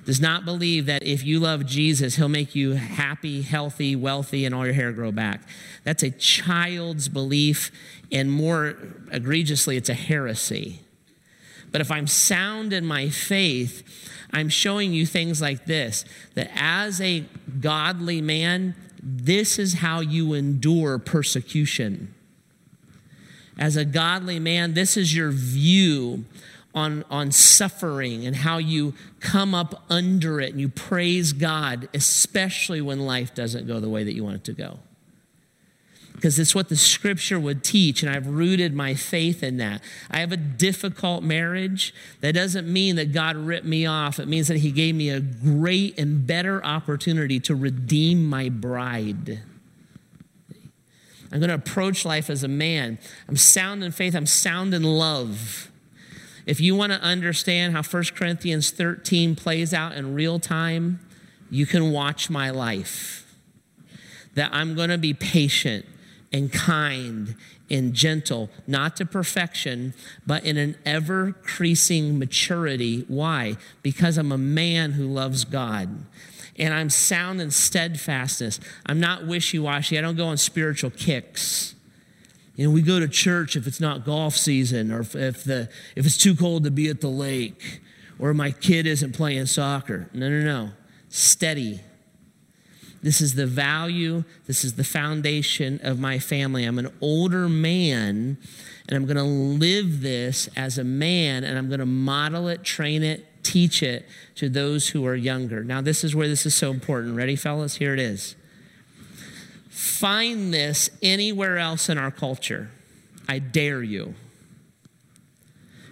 [0.03, 4.53] does not believe that if you love Jesus, he'll make you happy, healthy, wealthy, and
[4.53, 5.39] all your hair grow back.
[5.85, 7.71] That's a child's belief,
[8.11, 8.75] and more
[9.09, 10.81] egregiously, it's a heresy.
[11.71, 13.81] But if I'm sound in my faith,
[14.33, 16.03] I'm showing you things like this
[16.33, 17.23] that as a
[17.61, 22.13] godly man, this is how you endure persecution
[23.57, 26.25] as a godly man, this is your view
[26.73, 32.81] on, on suffering and how you come up under it and you praise God, especially
[32.81, 34.79] when life doesn't go the way that you want it to go.
[36.13, 39.81] Because it's what the scripture would teach, and I've rooted my faith in that.
[40.09, 41.93] I have a difficult marriage.
[42.21, 45.19] That doesn't mean that God ripped me off, it means that He gave me a
[45.19, 49.41] great and better opportunity to redeem my bride.
[51.33, 52.99] I'm going to approach life as a man.
[53.27, 55.71] I'm sound in faith, I'm sound in love.
[56.45, 60.99] If you want to understand how 1 Corinthians 13 plays out in real time,
[61.49, 63.35] you can watch my life.
[64.35, 65.85] That I'm going to be patient
[66.31, 67.35] and kind
[67.67, 69.95] and gentle, not to perfection,
[70.27, 73.05] but in an ever increasing maturity.
[73.07, 73.57] Why?
[73.81, 76.05] Because I'm a man who loves God
[76.57, 78.59] and I'm sound in steadfastness.
[78.85, 79.97] I'm not wishy washy.
[79.97, 81.75] I don't go on spiritual kicks.
[82.55, 85.69] You know, we go to church if it's not golf season or if, if, the,
[85.95, 87.81] if it's too cold to be at the lake
[88.19, 90.09] or my kid isn't playing soccer.
[90.13, 90.69] No, no, no.
[91.09, 91.81] Steady.
[93.01, 96.63] This is the value, this is the foundation of my family.
[96.63, 98.37] I'm an older man
[98.87, 102.63] and I'm going to live this as a man and I'm going to model it,
[102.63, 105.63] train it, teach it to those who are younger.
[105.63, 107.15] Now, this is where this is so important.
[107.15, 107.75] Ready, fellas?
[107.75, 108.35] Here it is.
[109.69, 112.71] Find this anywhere else in our culture.
[113.27, 114.15] I dare you.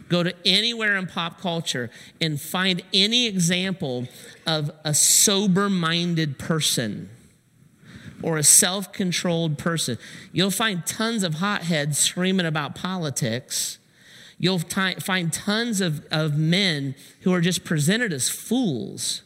[0.10, 4.08] Go to anywhere in pop culture and find any example
[4.46, 7.10] of a sober minded person
[8.22, 9.98] or a self controlled person.
[10.34, 13.80] You'll find tons of hotheads screaming about politics
[14.42, 19.22] You'll t- find tons of, of men who are just presented as fools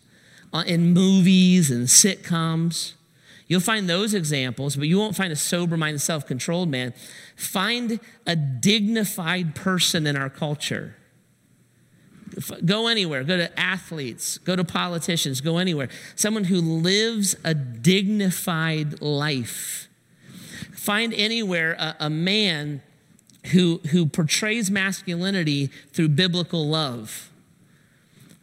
[0.54, 2.96] uh, in movies and sitcoms.
[3.48, 6.94] You'll find those examples, but you won't find a sober minded, self controlled man.
[7.38, 10.98] Find a dignified person in our culture.
[12.66, 15.88] Go anywhere, go to athletes, go to politicians, go anywhere.
[16.16, 19.88] Someone who lives a dignified life.
[20.74, 22.82] Find anywhere a, a man
[23.52, 27.30] who, who portrays masculinity through biblical love.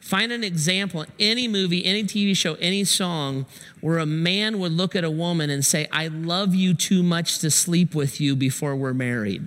[0.00, 3.46] Find an example, in any movie, any TV show, any song,
[3.80, 7.38] where a man would look at a woman and say, I love you too much
[7.38, 9.46] to sleep with you before we're married.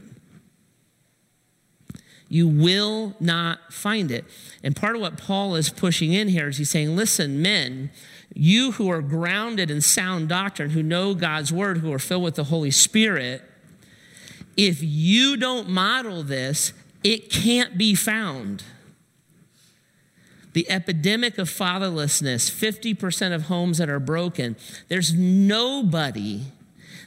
[2.29, 4.25] You will not find it.
[4.63, 7.91] And part of what Paul is pushing in here is he's saying, listen, men,
[8.33, 12.35] you who are grounded in sound doctrine, who know God's word, who are filled with
[12.35, 13.41] the Holy Spirit,
[14.57, 18.63] If you don't model this, it can't be found.
[20.53, 24.55] The epidemic of fatherlessness, 50% of homes that are broken,
[24.87, 26.43] there's nobody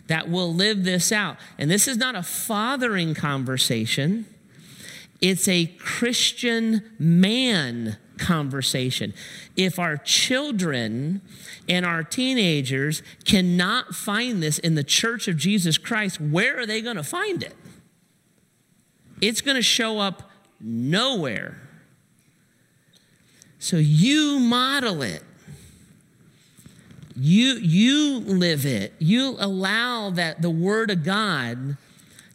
[0.09, 1.37] that will live this out.
[1.59, 4.27] And this is not a fathering conversation,
[5.21, 9.15] it's a Christian man conversation.
[9.57, 11.23] If our children
[11.69, 16.81] and our teenagers cannot find this in the church of Jesus Christ, where are they
[16.81, 17.55] going to find it?
[19.21, 21.61] It's going to show up nowhere.
[23.59, 25.23] So you model it.
[27.17, 28.95] You, you live it.
[29.01, 31.77] You allow that the Word of God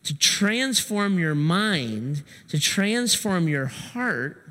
[0.03, 4.42] to transform your mind, to transform your heart,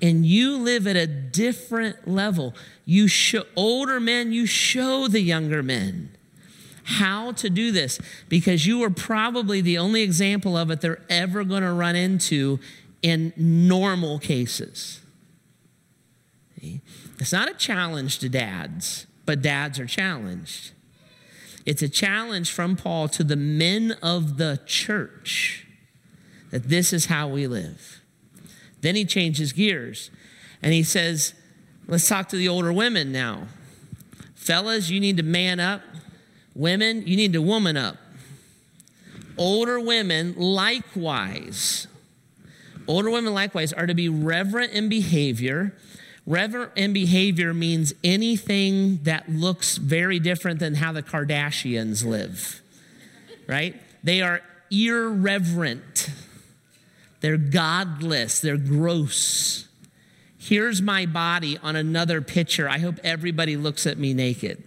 [0.00, 2.54] and you live at a different level.
[2.84, 6.16] You show older men, you show the younger men
[6.84, 11.44] how to do this because you are probably the only example of it they're ever
[11.44, 12.58] going to run into
[13.02, 15.00] in normal cases.
[17.18, 20.72] It's not a challenge to dads, but dads are challenged.
[21.66, 25.66] It's a challenge from Paul to the men of the church
[26.50, 28.00] that this is how we live.
[28.80, 30.10] Then he changes gears
[30.62, 31.34] and he says,
[31.86, 33.48] Let's talk to the older women now.
[34.34, 35.80] Fellas, you need to man up.
[36.54, 37.96] Women, you need to woman up.
[39.38, 41.86] Older women, likewise,
[42.86, 45.72] older women, likewise, are to be reverent in behavior
[46.28, 52.60] Reverent in behavior means anything that looks very different than how the Kardashians live,
[53.46, 53.74] right?
[54.04, 55.82] They are irreverent,
[57.20, 59.68] they're godless, they're gross.
[60.36, 62.68] Here's my body on another picture.
[62.68, 64.62] I hope everybody looks at me naked.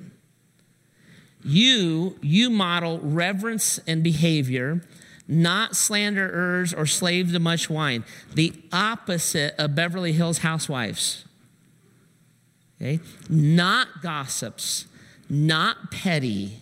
[1.44, 4.84] You, you model reverence and behavior,
[5.28, 8.04] not slanderers or slaves to much wine.
[8.36, 11.26] The opposite of Beverly Hills housewives
[12.82, 13.00] okay?
[13.30, 14.88] Not gossips,
[15.30, 16.60] not petty,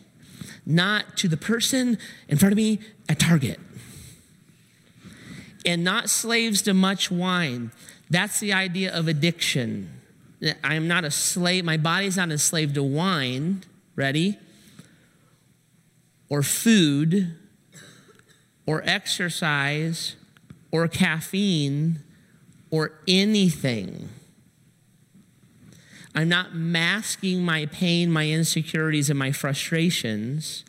[0.65, 1.97] not to the person
[2.28, 3.60] in front of me at Target,
[5.65, 7.72] and not slaves to much wine.
[8.10, 10.02] That's the idea of addiction.
[10.63, 13.63] I am not a slave, my body's not a slave to wine,
[13.95, 14.38] ready?
[16.30, 17.36] Or food,
[18.65, 20.15] or exercise,
[20.72, 22.00] or caffeine,
[22.69, 24.10] or anything.
[26.15, 30.63] I'm not masking my pain, my insecurities, and my frustrations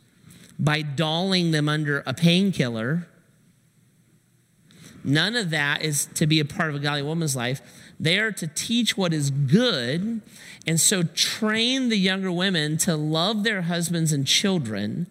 [0.58, 3.08] by dulling them under a painkiller.
[5.04, 7.60] None of that is to be a part of a godly woman's life.
[7.98, 10.22] They are to teach what is good,
[10.66, 15.06] and so train the younger women to love their husbands and children,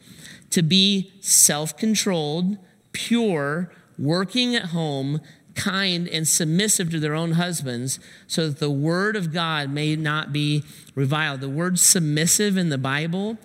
[0.49, 2.58] to be self controlled,
[2.91, 5.21] pure, working at home,
[5.56, 10.32] kind and submissive to their own husbands so that the word of God may not
[10.32, 10.63] be
[10.95, 11.41] reviled.
[11.41, 13.38] The word submissive in the Bible,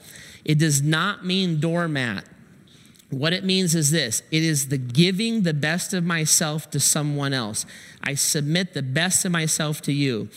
[0.44, 2.24] it does not mean doormat.
[3.14, 7.32] What it means is this it is the giving the best of myself to someone
[7.32, 7.64] else.
[8.02, 10.28] I submit the best of myself to you.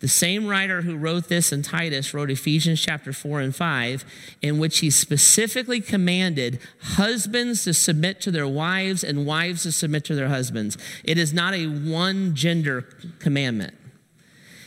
[0.00, 4.04] The same writer who wrote this in Titus wrote Ephesians chapter 4 and 5,
[4.42, 10.04] in which he specifically commanded husbands to submit to their wives and wives to submit
[10.06, 10.76] to their husbands.
[11.04, 12.82] It is not a one gender
[13.20, 13.74] commandment.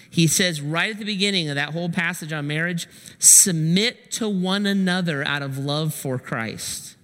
[0.10, 2.88] He says right at the beginning of that whole passage on marriage
[3.19, 6.96] submit to one another out of love for Christ.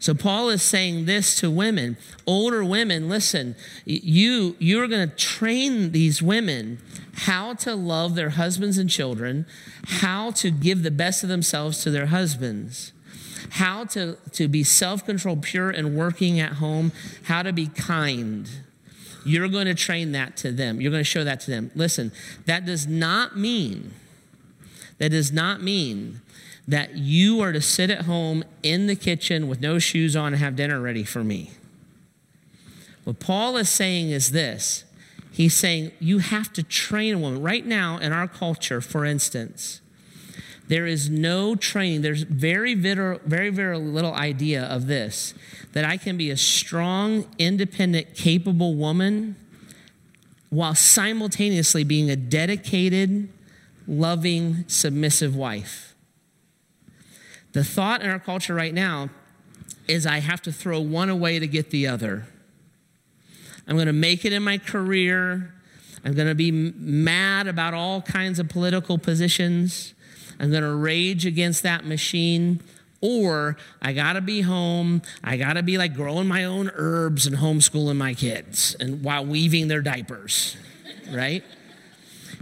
[0.00, 5.92] So Paul is saying this to women, older women, listen, you you're going to train
[5.92, 6.78] these women
[7.12, 9.44] how to love their husbands and children,
[9.84, 12.92] how to give the best of themselves to their husbands,
[13.50, 16.92] how to, to be self-controlled, pure and working at home,
[17.24, 18.48] how to be kind.
[19.26, 20.80] You're going to train that to them.
[20.80, 21.70] You're going to show that to them.
[21.74, 22.10] Listen,
[22.46, 23.92] that does not mean
[25.00, 26.20] that does not mean
[26.70, 30.36] that you are to sit at home in the kitchen with no shoes on and
[30.36, 31.50] have dinner ready for me.
[33.02, 34.84] What Paul is saying is this
[35.32, 37.42] He's saying you have to train a woman.
[37.42, 39.80] Right now, in our culture, for instance,
[40.68, 42.02] there is no training.
[42.02, 43.18] There's very, very,
[43.50, 45.34] very, little idea of this
[45.72, 49.34] that I can be a strong, independent, capable woman
[50.50, 53.28] while simultaneously being a dedicated,
[53.88, 55.89] loving, submissive wife.
[57.52, 59.10] The thought in our culture right now
[59.88, 62.26] is I have to throw one away to get the other.
[63.66, 65.54] I'm going to make it in my career.
[66.04, 69.94] I'm going to be mad about all kinds of political positions.
[70.38, 72.62] I'm going to rage against that machine.
[73.02, 77.96] Or I gotta be home, I gotta be like growing my own herbs and homeschooling
[77.96, 80.54] my kids and while weaving their diapers,
[81.10, 81.42] right?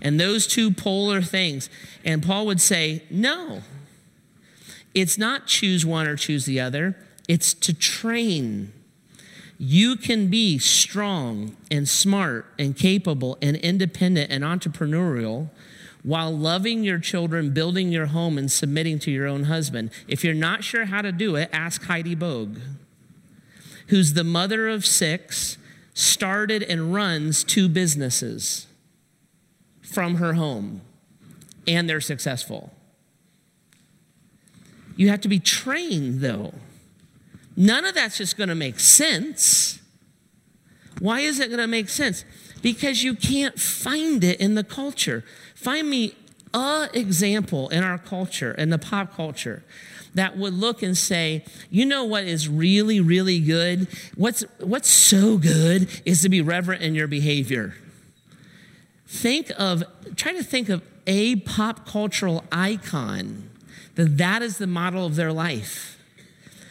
[0.03, 1.71] And those two polar things.
[2.05, 3.63] And Paul would say, no,
[4.95, 6.97] it's not choose one or choose the other,
[7.29, 8.73] it's to train.
[9.59, 15.51] You can be strong and smart and capable and independent and entrepreneurial
[16.03, 19.91] while loving your children, building your home, and submitting to your own husband.
[20.07, 22.59] If you're not sure how to do it, ask Heidi Bogue,
[23.89, 25.59] who's the mother of six,
[25.93, 28.69] started and runs two businesses
[29.83, 30.83] from her home,
[31.67, 32.73] and they're successful.
[34.99, 36.53] You have to be trained, though.
[37.57, 39.79] None of that's just going to make sense.
[40.99, 42.25] Why is it going to make sense?
[42.63, 45.23] Because you can't find it in the culture.
[45.55, 46.17] Find me
[46.53, 49.63] a example in our culture, in the pop culture,
[50.15, 53.87] that would look and say, you know what is really, really good?
[54.17, 57.77] What's, what's so good is to be reverent in your behavior.
[59.07, 59.85] Think of,
[60.17, 63.49] try to think of a pop cultural icon
[63.99, 65.99] that that is the model of their life.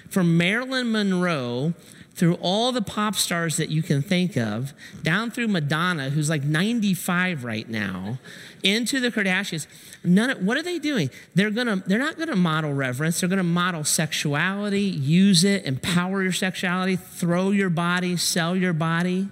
[0.09, 1.73] From Marilyn Monroe
[2.15, 4.73] through all the pop stars that you can think of,
[5.03, 8.17] down through Madonna, who's like 95 right now,
[8.63, 9.67] into the Kardashians.
[10.05, 11.09] None of, what are they doing?
[11.36, 13.19] They're gonna, they're not gonna model reverence.
[13.19, 19.28] They're gonna model sexuality, use it, empower your sexuality, throw your body, sell your body.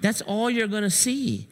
[0.00, 1.48] That's all you're gonna see.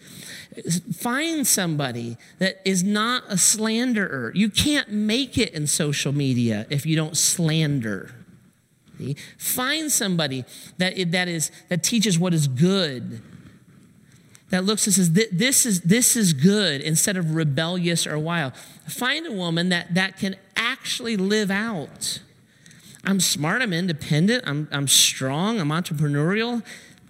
[0.93, 4.33] Find somebody that is not a slanderer.
[4.35, 8.15] You can't make it in social media if you don't slander.
[8.99, 9.17] See?
[9.39, 10.45] Find somebody
[10.79, 13.21] that, that, is, that teaches what is good,
[14.51, 18.53] that looks and says, this is, this is good instead of rebellious or wild.
[18.89, 22.21] Find a woman that, that can actually live out.
[23.05, 26.63] I'm smart, I'm independent, I'm, I'm strong, I'm entrepreneurial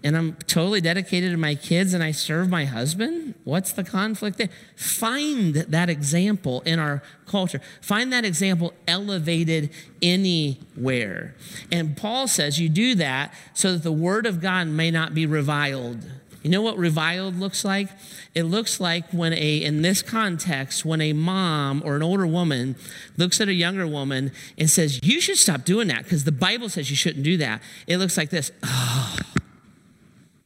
[0.04, 3.34] and I'm totally dedicated to my kids and I serve my husband?
[3.44, 4.50] What's the conflict there?
[4.76, 7.62] Find that example in our culture.
[7.80, 9.70] Find that example elevated
[10.02, 11.34] anywhere.
[11.72, 15.24] And Paul says you do that so that the word of God may not be
[15.24, 16.04] reviled.
[16.42, 17.88] You know what reviled looks like?
[18.34, 22.76] It looks like when a, in this context, when a mom or an older woman
[23.16, 26.68] looks at a younger woman and says, You should stop doing that because the Bible
[26.68, 27.62] says you shouldn't do that.
[27.86, 28.52] It looks like this.
[28.62, 29.16] Oh,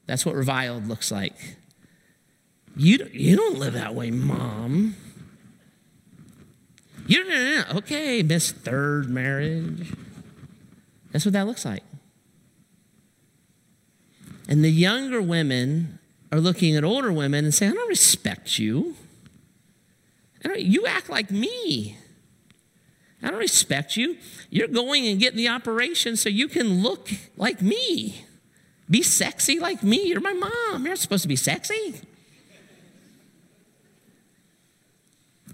[0.09, 1.34] that's what reviled looks like.
[2.74, 4.96] You, you don't live that way, mom.
[7.06, 9.92] You don't, okay, miss third marriage.
[11.12, 11.82] That's what that looks like.
[14.48, 15.98] And the younger women
[16.32, 18.96] are looking at older women and saying, I don't respect you.
[20.42, 21.98] Don't, you act like me.
[23.22, 24.16] I don't respect you.
[24.48, 28.24] You're going and getting the operation so you can look like me.
[28.91, 30.05] Be sexy like me.
[30.05, 30.82] You're my mom.
[30.82, 32.01] You're not supposed to be sexy.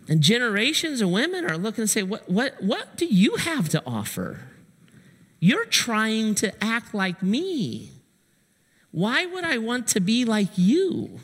[0.08, 3.82] And generations of women are looking and say, what, what, what do you have to
[3.86, 4.40] offer?
[5.40, 7.90] You're trying to act like me.
[8.90, 11.20] Why would I want to be like you?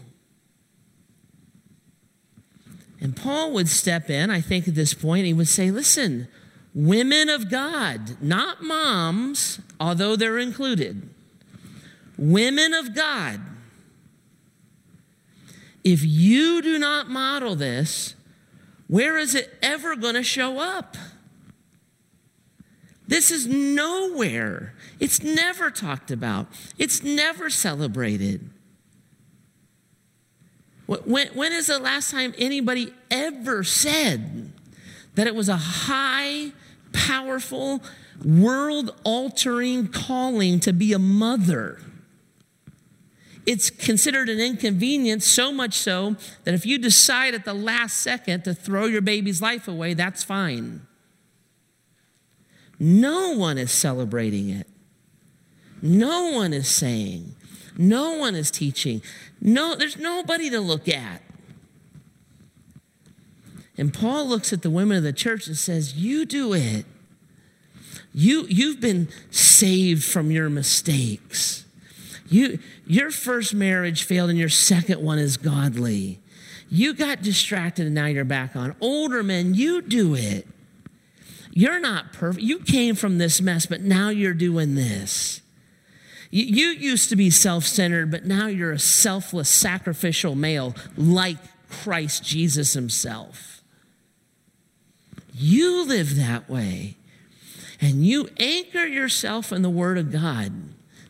[3.01, 6.29] And Paul would step in, I think, at this point, he would say, Listen,
[6.75, 11.09] women of God, not moms, although they're included
[12.21, 13.41] women of God,
[15.83, 18.15] if you do not model this,
[18.87, 20.97] where is it ever going to show up?
[23.09, 24.75] This is nowhere.
[25.01, 26.47] It's never talked about,
[26.79, 28.51] it's never celebrated.
[30.87, 34.53] When, when is the last time anybody ever said
[35.15, 36.51] that it was a high,
[36.93, 37.81] powerful,
[38.25, 41.79] world altering calling to be a mother?
[43.51, 48.45] It's considered an inconvenience, so much so that if you decide at the last second
[48.45, 50.87] to throw your baby's life away, that's fine.
[52.79, 54.69] No one is celebrating it.
[55.83, 57.35] No one is saying.
[57.77, 59.03] No one is teaching.
[59.41, 61.21] No, there's nobody to look at.
[63.77, 66.87] And Paul looks at the women of the church and says, You do it.
[68.15, 71.65] You, you've been saved from your mistakes.
[72.31, 76.21] You, your first marriage failed and your second one is godly.
[76.71, 78.77] You got distracted and now you're back on.
[78.81, 80.47] Older men, you do it.
[81.53, 82.45] You're not perfect.
[82.45, 85.43] You came from this mess, but now you're doing this.
[86.31, 91.39] You, you used to be self centered, but now you're a selfless, sacrificial male like
[91.69, 93.65] Christ Jesus himself.
[95.35, 96.97] You live that way.
[97.81, 100.53] and you anchor yourself in the Word of God.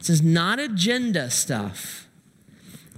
[0.00, 2.08] This is not agenda stuff.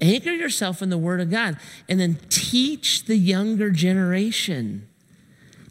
[0.00, 4.88] Anchor yourself in the Word of God and then teach the younger generation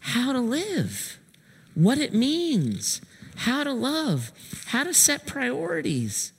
[0.00, 1.18] how to live,
[1.74, 3.00] what it means,
[3.36, 4.30] how to love,
[4.66, 6.32] how to set priorities.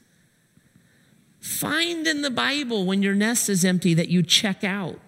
[1.39, 4.99] Find in the Bible when your nest is empty that you check out.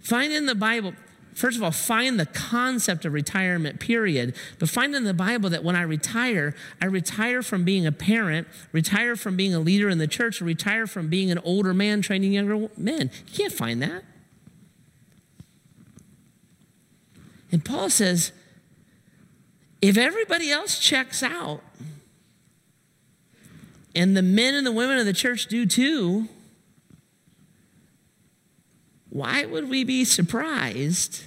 [0.00, 0.94] Find in the Bible,
[1.34, 4.34] first of all, find the concept of retirement, period.
[4.58, 8.48] But find in the Bible that when I retire, I retire from being a parent,
[8.72, 12.32] retire from being a leader in the church, retire from being an older man training
[12.32, 13.10] younger men.
[13.26, 14.04] You can't find that.
[17.52, 18.32] And Paul says,
[19.82, 21.62] if everybody else checks out,
[23.94, 26.28] and the men and the women of the church do too,
[29.10, 31.24] why would we be surprised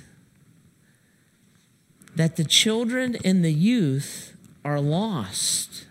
[2.15, 5.85] that the children and the youth are lost?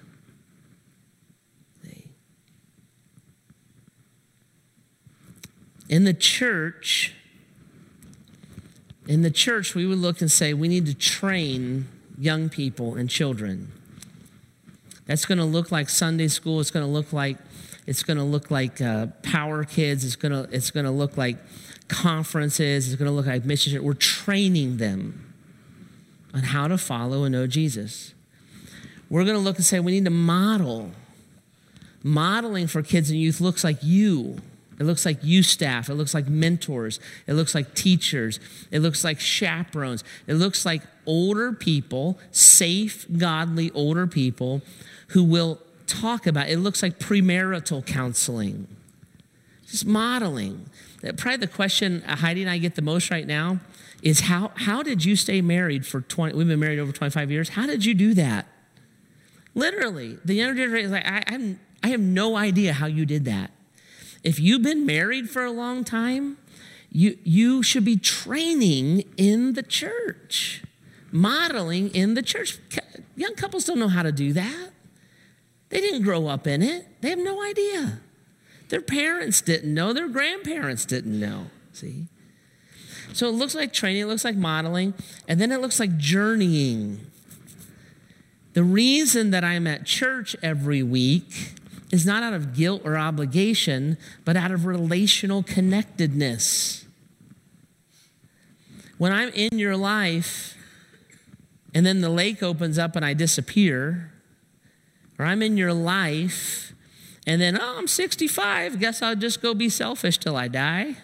[5.89, 7.13] In the church,
[9.07, 11.87] in the church, we would look and say, we need to train
[12.19, 13.71] young people and children.
[15.05, 16.61] That's going to look like Sunday school.
[16.61, 17.37] It's going to look like
[17.87, 20.03] it's going to look like uh, Power Kids.
[20.05, 21.37] It's going to it's going to look like
[21.89, 22.87] conferences.
[22.89, 23.83] It's going to look like mission.
[23.83, 25.35] We're training them
[26.35, 28.15] on how to follow and know Jesus.
[29.11, 30.91] We're going to look and say we need to model.
[32.03, 34.39] Modeling for kids and youth looks like you.
[34.81, 35.89] It looks like you staff.
[35.89, 36.99] It looks like mentors.
[37.27, 38.41] It looks like teachers.
[38.71, 40.03] It looks like chaperones.
[40.27, 44.63] It looks like older people, safe, godly older people
[45.09, 46.59] who will talk about it.
[46.59, 48.67] looks like premarital counseling.
[49.67, 50.67] Just modeling.
[51.03, 53.59] Probably the question Heidi and I get the most right now
[54.03, 57.51] is how, how did you stay married for 20, we've been married over 25 years.
[57.51, 58.47] How did you do that?
[59.55, 63.25] Literally, the younger generation is like, I, I, I have no idea how you did
[63.27, 63.51] that.
[64.23, 66.39] If you've been married for a long time,
[66.91, 70.63] you, you should be training in the church,
[71.11, 72.59] modeling in the church.
[73.17, 74.71] Young couples don't know how to do that.
[75.71, 78.01] They didn't grow up in it, they have no idea.
[78.73, 81.49] Their parents didn't know, their grandparents didn't know.
[81.75, 82.07] See?
[83.13, 84.95] So it looks like training, it looks like modeling,
[85.29, 87.01] and then it looks like journeying.
[88.55, 91.53] The reason that I'm at church every week
[91.91, 96.87] is not out of guilt or obligation, but out of relational connectedness.
[98.97, 100.57] When I'm in your life
[101.75, 104.15] and then the lake opens up and I disappear,
[105.19, 106.72] or I'm in your life
[107.27, 110.97] and then, oh, I'm 65, guess I'll just go be selfish till I die.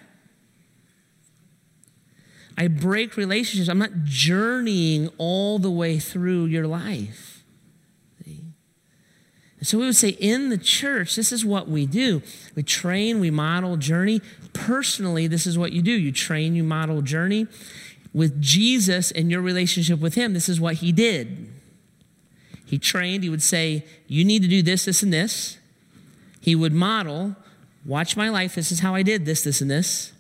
[2.57, 3.69] I break relationships.
[3.69, 7.39] I'm not journeying all the way through your life.
[9.63, 12.23] So we would say in the church, this is what we do.
[12.55, 14.21] We train, we model, journey.
[14.53, 15.91] Personally, this is what you do.
[15.91, 17.47] You train, you model, journey.
[18.13, 21.49] With Jesus and your relationship with Him, this is what He did.
[22.65, 25.59] He trained, He would say, You need to do this, this, and this.
[26.49, 27.37] He would model,
[27.85, 28.55] Watch my life.
[28.55, 30.15] This is how I did this, this, and this.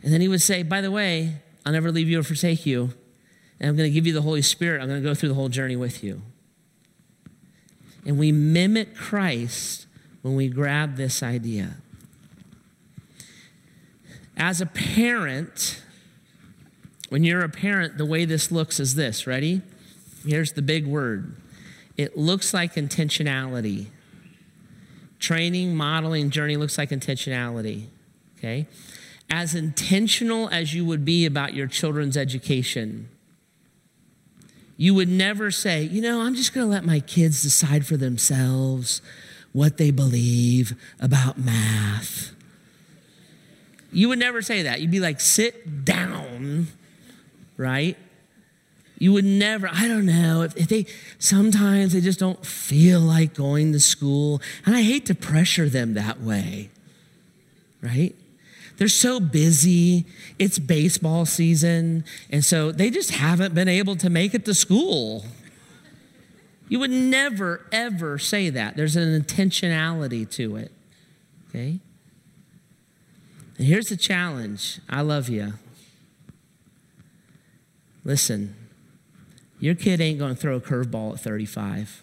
[0.00, 2.92] And then He would say, By the way, I'll never leave you or forsake you.
[3.58, 4.80] And I'm going to give you the Holy Spirit.
[4.80, 6.22] I'm going to go through the whole journey with you.
[8.06, 9.86] And we mimic Christ
[10.22, 11.78] when we grab this idea.
[14.36, 15.82] As a parent,
[17.08, 19.62] when you're a parent, the way this looks is this ready?
[20.24, 21.34] Here's the big word
[21.96, 23.86] it looks like intentionality.
[25.18, 27.86] Training, modeling, journey looks like intentionality.
[28.38, 28.66] Okay?
[29.30, 33.08] As intentional as you would be about your children's education
[34.76, 37.96] you would never say, you know, I'm just going to let my kids decide for
[37.96, 39.00] themselves
[39.52, 42.34] what they believe about math.
[43.90, 44.80] You would never say that.
[44.82, 46.66] You'd be like, sit down,
[47.56, 47.96] right?
[48.98, 50.86] You would never, I don't know, if, if, they,
[51.18, 54.40] sometimes they just don't feel like going to school.
[54.64, 56.70] And I hate to pressure them that way,
[57.82, 58.14] right?
[58.78, 60.06] They're so busy.
[60.38, 62.04] It's baseball season.
[62.30, 65.24] And so they just haven't been able to make it to school.
[66.68, 68.76] You would never, ever say that.
[68.76, 70.72] There's an intentionality to it.
[71.48, 71.80] Okay?
[73.56, 75.54] And here's the challenge I love you.
[78.04, 78.54] Listen,
[79.58, 82.02] your kid ain't going to throw a curveball at 35.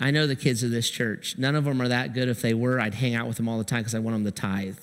[0.00, 1.38] I know the kids of this church.
[1.38, 2.28] None of them are that good.
[2.28, 4.24] If they were, I'd hang out with them all the time because I want them
[4.24, 4.78] to tithe.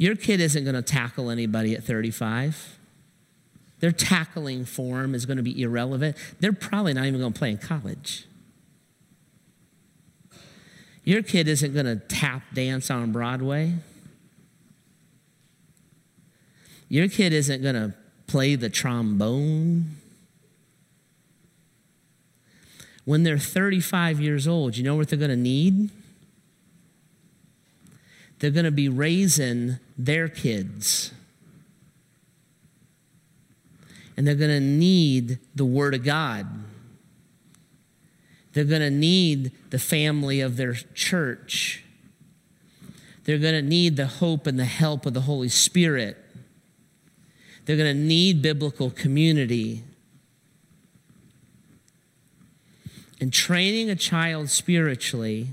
[0.00, 2.78] Your kid isn't going to tackle anybody at 35.
[3.80, 6.16] Their tackling form is going to be irrelevant.
[6.38, 8.27] They're probably not even going to play in college.
[11.08, 13.72] Your kid isn't going to tap dance on Broadway.
[16.90, 17.94] Your kid isn't going to
[18.26, 19.96] play the trombone.
[23.06, 25.88] When they're 35 years old, you know what they're going to need?
[28.40, 31.14] They're going to be raising their kids.
[34.14, 36.46] And they're going to need the Word of God.
[38.52, 41.84] They're going to need the family of their church.
[43.24, 46.16] They're going to need the hope and the help of the Holy Spirit.
[47.66, 49.84] They're going to need biblical community.
[53.20, 55.48] And training a child spiritually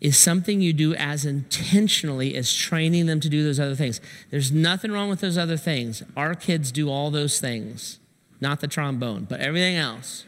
[0.00, 4.00] is something you do as intentionally as training them to do those other things.
[4.30, 6.02] There's nothing wrong with those other things.
[6.16, 7.98] Our kids do all those things,
[8.40, 10.24] not the trombone, but everything else.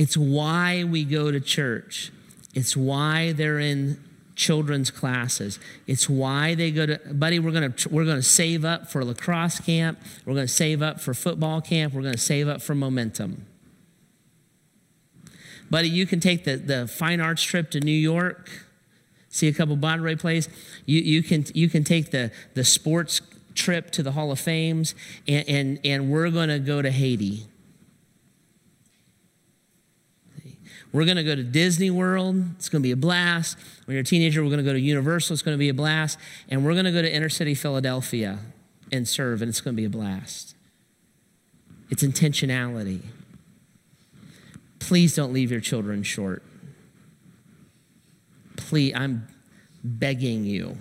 [0.00, 2.10] It's why we go to church.
[2.54, 4.02] It's why they're in
[4.34, 5.58] children's classes.
[5.86, 9.04] It's why they go to, buddy, we're going to we're going to save up for
[9.04, 9.98] lacrosse camp.
[10.24, 11.92] We're going to save up for football camp.
[11.92, 13.44] We're going to save up for momentum.
[15.68, 18.48] Buddy, you can take the, the fine arts trip to New York,
[19.28, 20.48] see a couple Broadway plays.
[20.86, 23.20] You, you, can, you can take the, the sports
[23.54, 24.94] trip to the Hall of Fames,
[25.28, 27.48] and, and, and we're going to go to Haiti.
[30.92, 32.36] We're going to go to Disney World.
[32.56, 33.56] It's going to be a blast.
[33.84, 35.34] When you're a teenager, we're going to go to Universal.
[35.34, 36.18] It's going to be a blast.
[36.48, 38.38] And we're going to go to inner city Philadelphia
[38.90, 40.56] and serve, and it's going to be a blast.
[41.90, 43.02] It's intentionality
[44.90, 46.42] please don't leave your children short.
[48.56, 49.28] Please, I'm
[49.84, 50.78] begging you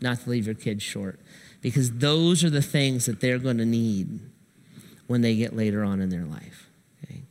[0.00, 1.20] not to leave your kids short
[1.60, 4.18] because those are the things that they're going to need
[5.06, 6.68] when they get later on in their life.
[7.04, 7.22] Okay?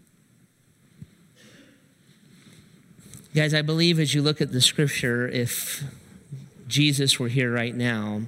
[3.33, 5.83] Guys, I believe as you look at the scripture, if
[6.67, 8.21] Jesus were here right now,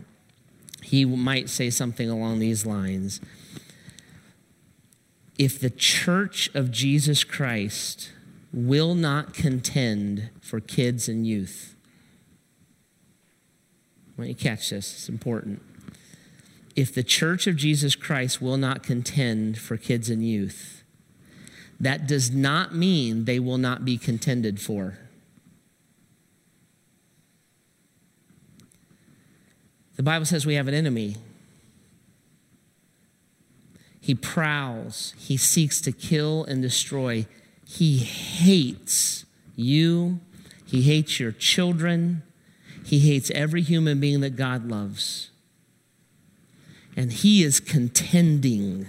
[0.82, 3.22] he might say something along these lines
[5.38, 8.12] if the church of Jesus Christ
[8.54, 11.76] will not contend for kids and youth,
[14.18, 15.62] want you catch this, it's important.
[16.76, 20.75] If the church of Jesus Christ will not contend for kids and youth,
[21.86, 24.98] that does not mean they will not be contended for.
[29.96, 31.16] The Bible says we have an enemy.
[34.02, 37.28] He prowls, he seeks to kill and destroy.
[37.68, 39.26] He hates
[39.56, 40.20] you,
[40.66, 42.24] he hates your children,
[42.84, 45.30] he hates every human being that God loves.
[46.96, 48.88] And he is contending.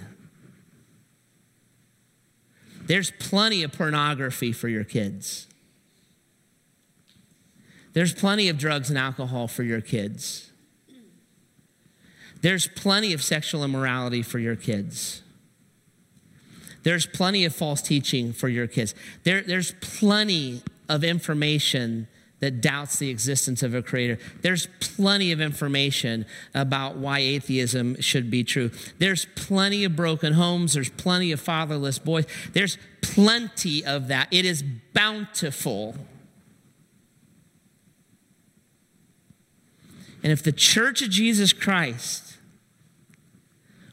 [2.87, 5.47] There's plenty of pornography for your kids.
[7.93, 10.51] There's plenty of drugs and alcohol for your kids.
[12.41, 15.23] There's plenty of sexual immorality for your kids.
[16.83, 18.95] There's plenty of false teaching for your kids.
[19.23, 22.07] There, there's plenty of information
[22.39, 24.19] that doubts the existence of a creator.
[24.41, 28.69] There's plenty of information about why atheism should be true.
[28.99, 30.73] There's plenty of broken homes.
[30.73, 32.25] There's plenty of fatherless boys.
[32.53, 34.27] There's plenty of that.
[34.31, 34.63] It is
[34.93, 35.95] bountiful.
[40.21, 42.37] And if the church of Jesus Christ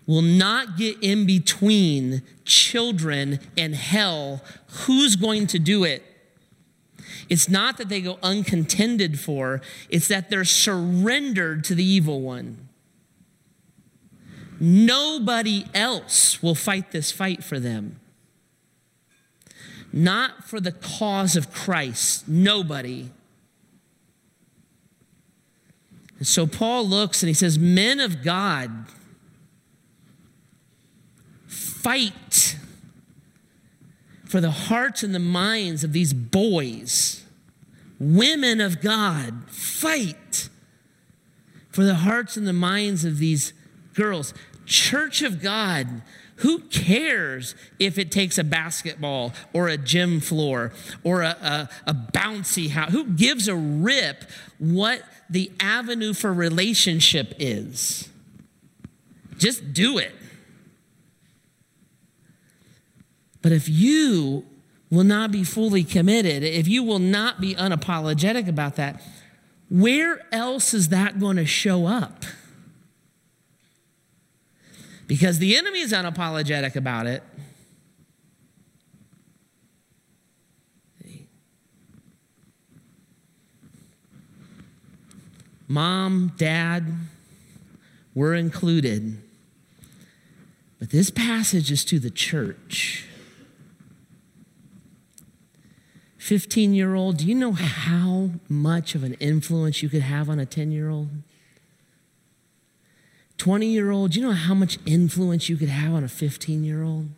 [0.07, 6.03] will not get in between children and hell, who's going to do it?
[7.29, 12.69] It's not that they go uncontended for, it's that they're surrendered to the evil one.
[14.61, 18.01] Nobody else will fight this fight for them.
[19.93, 22.29] Not for the cause of Christ.
[22.29, 23.11] Nobody.
[26.19, 28.87] And so Paul looks and he says, Men of God,
[31.47, 32.57] fight
[34.35, 37.23] for the hearts and the minds of these boys.
[38.01, 40.49] Women of God, fight
[41.71, 43.53] for the hearts and the minds of these
[43.95, 44.35] girls.
[44.67, 46.03] Church of God,
[46.39, 50.73] who cares if it takes a basketball or a gym floor
[51.05, 52.91] or a, a, a, bouncy house?
[52.91, 54.25] Who gives a rip
[54.59, 58.09] what the avenue for relationship is?
[59.39, 60.13] Just do it.
[63.45, 64.47] But if you
[64.89, 69.03] will not be fully committed, if you will not be unapologetic about that,
[69.69, 72.25] where else is that going to show up?
[75.07, 77.23] Because the enemy is unapologetic about it.
[85.69, 86.95] Mom, dad,
[88.15, 89.19] we're included.
[90.79, 93.05] But this passage is to the church.
[96.25, 100.41] 15 year old, do you know how much of an influence you could have on
[100.41, 101.11] a 10 year old?
[103.37, 106.65] 20 year old, do you know how much influence you could have on a 15
[106.65, 107.11] year old?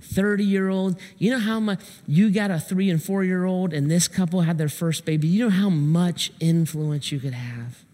[0.00, 3.74] 30 year old, you know how much you got a three and four year old
[3.74, 7.84] and this couple had their first baby, you know how much influence you could have?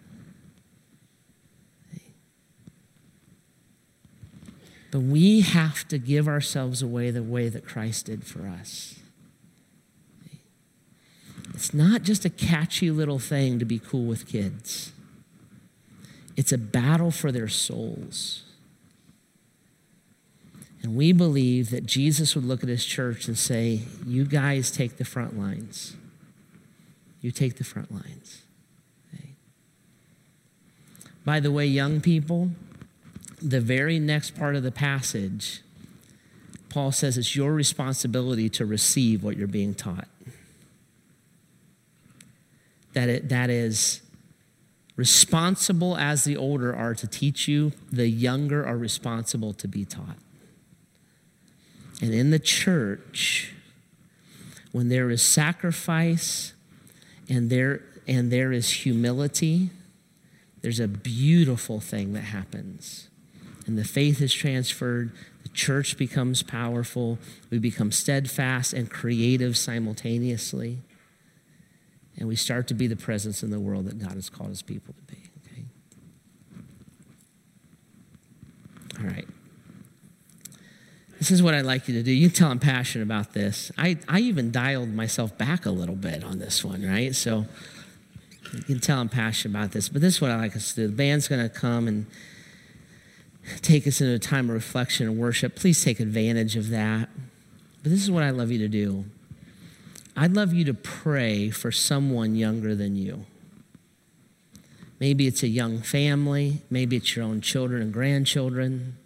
[4.93, 9.00] But we have to give ourselves away the way that Christ did for us.
[11.55, 14.93] It's not just a catchy little thing to be cool with kids,
[16.37, 18.45] it's a battle for their souls.
[20.83, 24.97] And we believe that Jesus would look at his church and say, You guys take
[24.97, 25.95] the front lines.
[27.21, 28.43] You take the front lines.
[29.13, 29.35] Okay.
[31.23, 32.53] By the way, young people,
[33.43, 35.61] the very next part of the passage,
[36.71, 40.09] Paul says it's your responsibility to receive what you're being taught
[42.93, 44.03] that, it, that is
[44.97, 50.19] responsible as the older are to teach you, the younger are responsible to be taught.
[52.03, 53.55] And in the church,
[54.73, 56.53] when there is sacrifice
[57.29, 59.71] and there, and there is humility,
[60.63, 63.09] there's a beautiful thing that happens.
[63.67, 65.13] And the faith is transferred,
[65.43, 67.19] the church becomes powerful,
[67.51, 70.79] we become steadfast and creative simultaneously
[72.21, 74.63] and we start to be the presence in the world that God has called his
[74.63, 75.19] people to be.
[75.43, 75.65] Okay?
[79.01, 79.27] All right.
[81.19, 82.13] This is what I'd like you to do.
[82.13, 83.73] You can tell I'm passionate about this.
[83.77, 87.15] I, I even dialed myself back a little bit on this one, right?
[87.15, 87.47] So
[88.53, 89.89] you can tell I'm passionate about this.
[89.89, 90.87] But this is what I like us to do.
[90.89, 92.07] The band's going to come and
[93.63, 95.57] take us into a time of reflection and worship.
[95.57, 97.09] Please take advantage of that.
[97.83, 99.07] But this is what I love you to do.
[100.21, 103.25] I'd love you to pray for someone younger than you.
[104.99, 108.99] Maybe it's a young family, maybe it's your own children and grandchildren.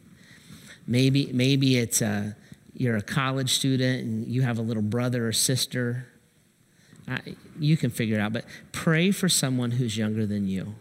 [0.88, 2.34] Maybe, maybe it's a,
[2.74, 6.08] you're a college student and you have a little brother or sister.
[7.06, 7.20] I,
[7.60, 10.74] you can figure it out, but pray for someone who's younger than you.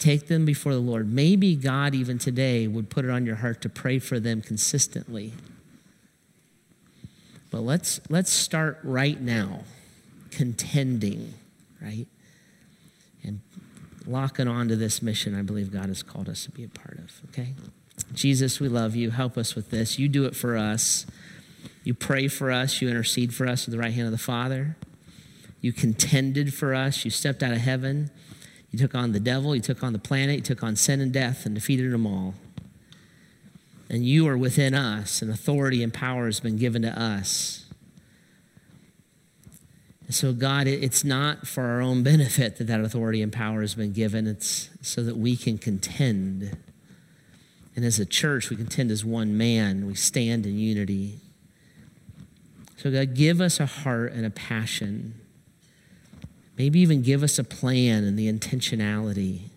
[0.00, 1.08] Take them before the Lord.
[1.08, 5.34] Maybe God, even today, would put it on your heart to pray for them consistently.
[7.50, 9.60] But let's, let's start right now
[10.30, 11.34] contending,
[11.80, 12.06] right?
[13.22, 13.40] And
[14.06, 16.98] locking on to this mission I believe God has called us to be a part
[16.98, 17.54] of, okay?
[18.12, 19.10] Jesus, we love you.
[19.10, 19.98] Help us with this.
[19.98, 21.06] You do it for us.
[21.84, 22.80] You pray for us.
[22.80, 24.76] You intercede for us with the right hand of the Father.
[25.60, 27.04] You contended for us.
[27.04, 28.10] You stepped out of heaven.
[28.70, 29.54] You took on the devil.
[29.54, 30.36] You took on the planet.
[30.36, 32.34] You took on sin and death and defeated them all
[33.90, 37.64] and you are within us, and authority and power has been given to us.
[40.06, 43.74] And so, God, it's not for our own benefit that that authority and power has
[43.74, 46.56] been given, it's so that we can contend.
[47.76, 51.20] And as a church, we contend as one man, we stand in unity.
[52.76, 55.14] So, God, give us a heart and a passion.
[56.56, 59.50] Maybe even give us a plan and the intentionality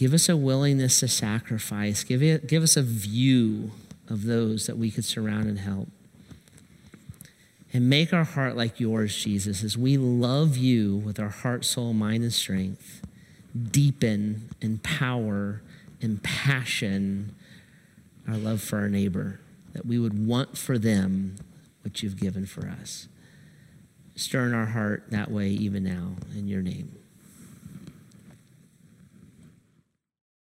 [0.00, 2.04] Give us a willingness to sacrifice.
[2.04, 3.72] Give, it, give us a view
[4.08, 5.88] of those that we could surround and help.
[7.70, 11.92] And make our heart like yours, Jesus, as we love you with our heart, soul,
[11.92, 13.02] mind, and strength.
[13.70, 15.60] Deepen, empower,
[16.00, 17.34] and passion
[18.26, 19.38] our love for our neighbor,
[19.74, 21.36] that we would want for them
[21.82, 23.06] what you've given for us.
[24.16, 26.99] Stir in our heart that way even now, in your name.